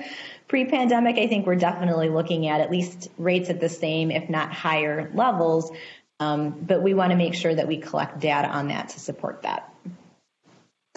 pre-pandemic. 0.48 1.16
I 1.16 1.28
think 1.28 1.46
we're 1.46 1.56
definitely 1.56 2.10
looking 2.10 2.46
at 2.48 2.60
at 2.60 2.70
least 2.70 3.08
rates 3.16 3.48
at 3.48 3.60
the 3.60 3.68
same, 3.70 4.10
if 4.10 4.28
not 4.28 4.52
higher 4.52 5.10
levels. 5.14 5.70
Um, 6.18 6.50
but 6.50 6.82
we 6.82 6.92
want 6.92 7.12
to 7.12 7.16
make 7.16 7.32
sure 7.32 7.54
that 7.54 7.66
we 7.66 7.78
collect 7.78 8.20
data 8.20 8.48
on 8.48 8.68
that 8.68 8.90
to 8.90 9.00
support 9.00 9.42
that 9.42 9.72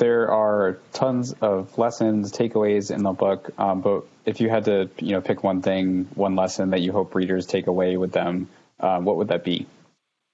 there 0.03 0.29
are 0.29 0.79
tons 0.91 1.31
of 1.39 1.77
lessons, 1.77 2.33
takeaways 2.33 2.93
in 2.93 3.03
the 3.03 3.13
book. 3.13 3.51
Um, 3.57 3.79
but 3.79 4.03
if 4.25 4.41
you 4.41 4.49
had 4.49 4.65
to, 4.65 4.89
you 4.99 5.13
know, 5.13 5.21
pick 5.21 5.43
one 5.43 5.61
thing, 5.61 6.09
one 6.13 6.35
lesson 6.35 6.71
that 6.71 6.81
you 6.81 6.91
hope 6.91 7.15
readers 7.15 7.45
take 7.45 7.67
away 7.67 7.95
with 7.95 8.11
them, 8.11 8.49
um, 8.81 9.05
what 9.05 9.15
would 9.15 9.29
that 9.29 9.45
be? 9.45 9.65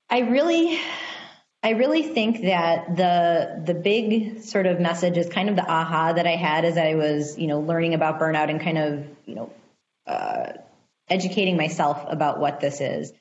I 0.09 0.21
really, 0.21 0.79
I 1.61 1.69
really 1.73 2.01
think 2.01 2.41
that 2.41 2.95
the 2.97 3.61
the 3.63 3.75
big 3.75 4.41
sort 4.41 4.65
of 4.65 4.79
message 4.79 5.17
is 5.17 5.29
kind 5.29 5.49
of 5.49 5.55
the 5.55 5.69
aha 5.69 6.13
that 6.13 6.25
I 6.25 6.35
had 6.35 6.65
as 6.65 6.75
I 6.75 6.95
was, 6.95 7.37
you 7.37 7.45
know, 7.45 7.59
learning 7.59 7.93
about 7.93 8.19
burnout 8.19 8.49
and 8.49 8.59
kind 8.59 8.79
of, 8.79 9.05
you 9.27 9.35
know, 9.35 9.53
uh, 10.07 10.53
educating 11.09 11.57
myself 11.57 12.03
about 12.09 12.39
what 12.39 12.59
this 12.59 12.81
is 12.81 13.13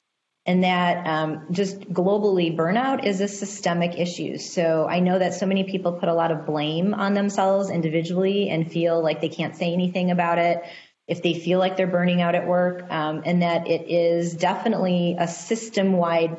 and 0.48 0.64
that 0.64 1.06
um, 1.06 1.46
just 1.50 1.78
globally 1.92 2.56
burnout 2.56 3.04
is 3.04 3.20
a 3.20 3.28
systemic 3.28 3.98
issue. 3.98 4.38
So 4.38 4.86
I 4.88 5.00
know 5.00 5.18
that 5.18 5.34
so 5.34 5.44
many 5.44 5.64
people 5.64 5.92
put 5.92 6.08
a 6.08 6.14
lot 6.14 6.32
of 6.32 6.46
blame 6.46 6.94
on 6.94 7.12
themselves 7.12 7.68
individually 7.68 8.48
and 8.48 8.72
feel 8.72 9.02
like 9.02 9.20
they 9.20 9.28
can't 9.28 9.54
say 9.54 9.74
anything 9.74 10.10
about 10.10 10.38
it 10.38 10.64
if 11.06 11.22
they 11.22 11.34
feel 11.34 11.58
like 11.58 11.76
they're 11.76 11.86
burning 11.86 12.22
out 12.22 12.34
at 12.34 12.46
work, 12.46 12.90
um, 12.90 13.22
and 13.26 13.42
that 13.42 13.66
it 13.66 13.90
is 13.90 14.34
definitely 14.34 15.16
a 15.18 15.28
system 15.28 15.92
wide 15.92 16.38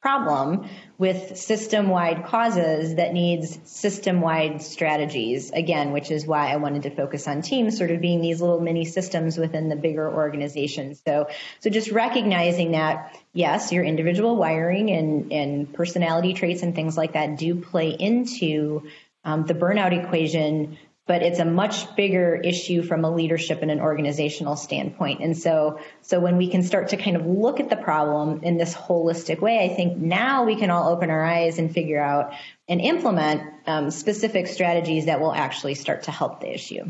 problem 0.00 0.68
with 0.96 1.36
system 1.36 1.88
wide 1.88 2.24
causes 2.26 2.94
that 2.96 3.12
needs 3.12 3.58
system 3.64 4.20
wide 4.20 4.62
strategies, 4.62 5.50
again, 5.50 5.92
which 5.92 6.10
is 6.10 6.26
why 6.26 6.52
I 6.52 6.56
wanted 6.56 6.84
to 6.84 6.90
focus 6.90 7.26
on 7.26 7.42
teams 7.42 7.76
sort 7.76 7.90
of 7.90 8.00
being 8.00 8.20
these 8.20 8.40
little 8.40 8.60
mini 8.60 8.84
systems 8.84 9.36
within 9.36 9.68
the 9.68 9.76
bigger 9.76 10.08
organization. 10.12 10.94
So, 10.94 11.28
so 11.60 11.70
just 11.70 11.90
recognizing 11.90 12.72
that, 12.72 13.16
yes, 13.32 13.72
your 13.72 13.84
individual 13.84 14.36
wiring 14.36 14.90
and, 14.90 15.32
and 15.32 15.72
personality 15.72 16.32
traits 16.32 16.62
and 16.62 16.74
things 16.74 16.96
like 16.96 17.14
that 17.14 17.36
do 17.36 17.56
play 17.56 17.90
into 17.90 18.88
um, 19.24 19.46
the 19.46 19.54
burnout 19.54 19.92
equation. 19.92 20.78
But 21.08 21.22
it's 21.22 21.38
a 21.38 21.44
much 21.44 21.96
bigger 21.96 22.36
issue 22.36 22.82
from 22.82 23.02
a 23.02 23.10
leadership 23.10 23.62
and 23.62 23.70
an 23.70 23.80
organizational 23.80 24.56
standpoint. 24.56 25.20
And 25.20 25.36
so, 25.36 25.80
so 26.02 26.20
when 26.20 26.36
we 26.36 26.50
can 26.50 26.62
start 26.62 26.88
to 26.88 26.98
kind 26.98 27.16
of 27.16 27.24
look 27.24 27.60
at 27.60 27.70
the 27.70 27.76
problem 27.76 28.44
in 28.44 28.58
this 28.58 28.74
holistic 28.74 29.40
way, 29.40 29.58
I 29.58 29.74
think 29.74 29.96
now 29.96 30.44
we 30.44 30.56
can 30.56 30.70
all 30.70 30.90
open 30.90 31.08
our 31.08 31.24
eyes 31.24 31.58
and 31.58 31.72
figure 31.72 31.98
out 31.98 32.34
and 32.68 32.82
implement 32.82 33.42
um, 33.66 33.90
specific 33.90 34.48
strategies 34.48 35.06
that 35.06 35.18
will 35.18 35.32
actually 35.32 35.76
start 35.76 36.02
to 36.02 36.10
help 36.10 36.42
the 36.42 36.52
issue. 36.52 36.84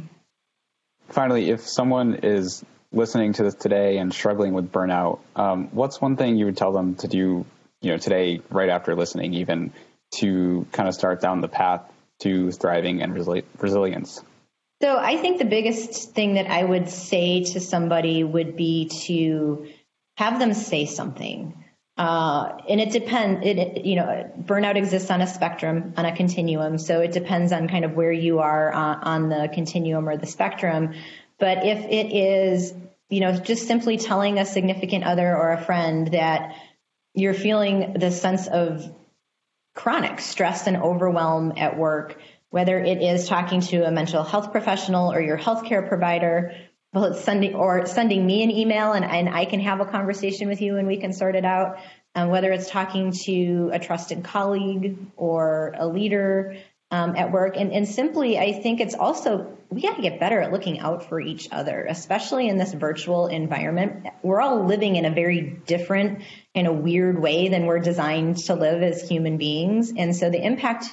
Finally, 1.11 1.51
if 1.51 1.61
someone 1.61 2.17
is 2.25 2.65
listening 2.91 3.35
to 3.35 3.45
this 3.45 3.55
today 3.55 3.99
and 3.99 4.13
struggling 4.13 4.53
with 4.53 4.73
burnout, 4.73 5.21
um, 5.37 5.69
what's 5.71 6.01
one 6.01 6.17
thing 6.17 6.37
you 6.37 6.47
would 6.47 6.57
tell 6.57 6.73
them 6.73 6.97
to 6.97 7.07
do, 7.07 7.47
you 7.83 7.93
know, 7.93 7.99
today, 7.99 8.41
right 8.51 8.69
after 8.69 8.97
listening, 8.97 9.35
even 9.35 9.73
to 10.11 10.67
kind 10.73 10.89
of 10.89 10.95
start 10.97 11.21
down 11.21 11.41
the 11.41 11.49
path 11.49 11.83
to 12.21 12.51
thriving 12.53 13.03
and 13.03 13.15
resili- 13.15 13.45
resilience? 13.59 14.23
So 14.81 14.97
I 14.97 15.17
think 15.17 15.39
the 15.39 15.45
biggest 15.45 16.13
thing 16.13 16.35
that 16.35 16.49
I 16.49 16.63
would 16.63 16.89
say 16.89 17.45
to 17.45 17.61
somebody 17.61 18.23
would 18.23 18.57
be 18.57 18.89
to 19.07 19.67
have 20.17 20.39
them 20.39 20.55
say 20.55 20.87
something. 20.87 21.65
Uh, 21.97 22.57
and 22.69 22.81
it 22.81 22.93
depends, 22.93 23.45
it, 23.45 23.85
you 23.85 23.97
know, 23.97 24.31
burnout 24.41 24.77
exists 24.77 25.11
on 25.11 25.21
a 25.21 25.27
spectrum, 25.27 25.95
on 25.97 26.05
a 26.05 26.15
continuum. 26.15 26.79
So 26.79 27.01
it 27.01 27.11
depends 27.11 27.51
on 27.51 27.67
kind 27.67 27.85
of 27.85 27.95
where 27.95 28.13
you 28.13 28.39
are 28.39 28.73
on, 28.73 29.03
on 29.03 29.29
the 29.29 29.51
continuum 29.53 30.09
or 30.09 30.17
the 30.17 30.27
spectrum. 30.27 30.95
But 31.41 31.67
if 31.67 31.79
it 31.79 32.13
is, 32.15 32.73
you 33.11 33.21
know, 33.21 33.33
just 33.33 33.67
simply 33.67 33.97
telling 33.97 34.39
a 34.39 34.45
significant 34.45 35.05
other 35.05 35.37
or 35.37 35.53
a 35.53 35.65
friend 35.65 36.09
that 36.13 36.55
you're 37.15 37.35
feeling 37.35 37.95
the 37.95 38.13
sense 38.13 38.47
of 38.47 38.89
chronic 39.79 40.19
stress 40.19 40.67
and 40.67 40.77
overwhelm 40.77 41.53
at 41.57 41.79
work, 41.79 42.21
whether 42.51 42.81
it 42.81 43.01
is 43.01 43.29
talking 43.29 43.61
to 43.61 43.87
a 43.87 43.93
mental 43.93 44.25
health 44.25 44.51
professional 44.51 45.13
or 45.13 45.21
your 45.21 45.39
healthcare 45.39 45.89
provider, 45.89 46.53
well, 46.93 47.05
it's 47.05 47.21
sending 47.21 47.55
or 47.55 47.87
sending 47.87 48.27
me 48.27 48.43
an 48.43 48.51
email 48.51 48.93
and, 48.93 49.05
and 49.05 49.29
I 49.29 49.45
can 49.45 49.61
have 49.61 49.79
a 49.79 49.85
conversation 49.85 50.49
with 50.49 50.61
you 50.61 50.79
and 50.79 50.89
we 50.89 50.97
can 50.97 51.13
sort 51.13 51.37
it 51.37 51.45
out. 51.45 51.79
Um, 52.17 52.31
whether 52.31 52.51
it's 52.51 52.69
talking 52.69 53.13
to 53.13 53.71
a 53.73 53.79
trusted 53.79 54.25
colleague 54.25 54.99
or 55.17 55.75
a 55.79 55.87
leader 55.87 56.57
um, 56.91 57.17
at 57.17 57.33
work. 57.33 57.57
And, 57.57 57.73
and 57.73 57.87
simply, 57.87 58.39
I 58.39 58.61
think 58.61 58.81
it's 58.81 58.95
also, 58.95 59.59
we 59.71 59.83
got 59.83 59.97
to 59.97 60.03
get 60.03 60.21
better 60.21 60.41
at 60.41 60.53
looking 60.53 60.81
out 60.81 61.09
for 61.09 61.21
each 61.21 61.49
other, 61.53 61.87
especially 61.89 62.49
in 62.49 62.57
this 62.57 62.73
virtual 62.73 63.27
environment. 63.27 64.07
We're 64.23 64.41
all 64.41 64.65
living 64.65 64.97
in 64.97 65.05
a 65.05 65.11
very 65.11 65.41
different, 65.67 66.23
in 66.55 66.67
a 66.67 66.73
weird 66.73 67.21
way 67.21 67.49
than 67.49 67.67
we're 67.67 67.81
designed 67.81 68.39
to 68.47 68.55
live 68.55 68.83
as 68.83 69.07
human 69.07 69.37
beings. 69.37 69.93
And 69.97 70.17
so 70.17 70.31
the 70.31 70.45
impact 70.45 70.87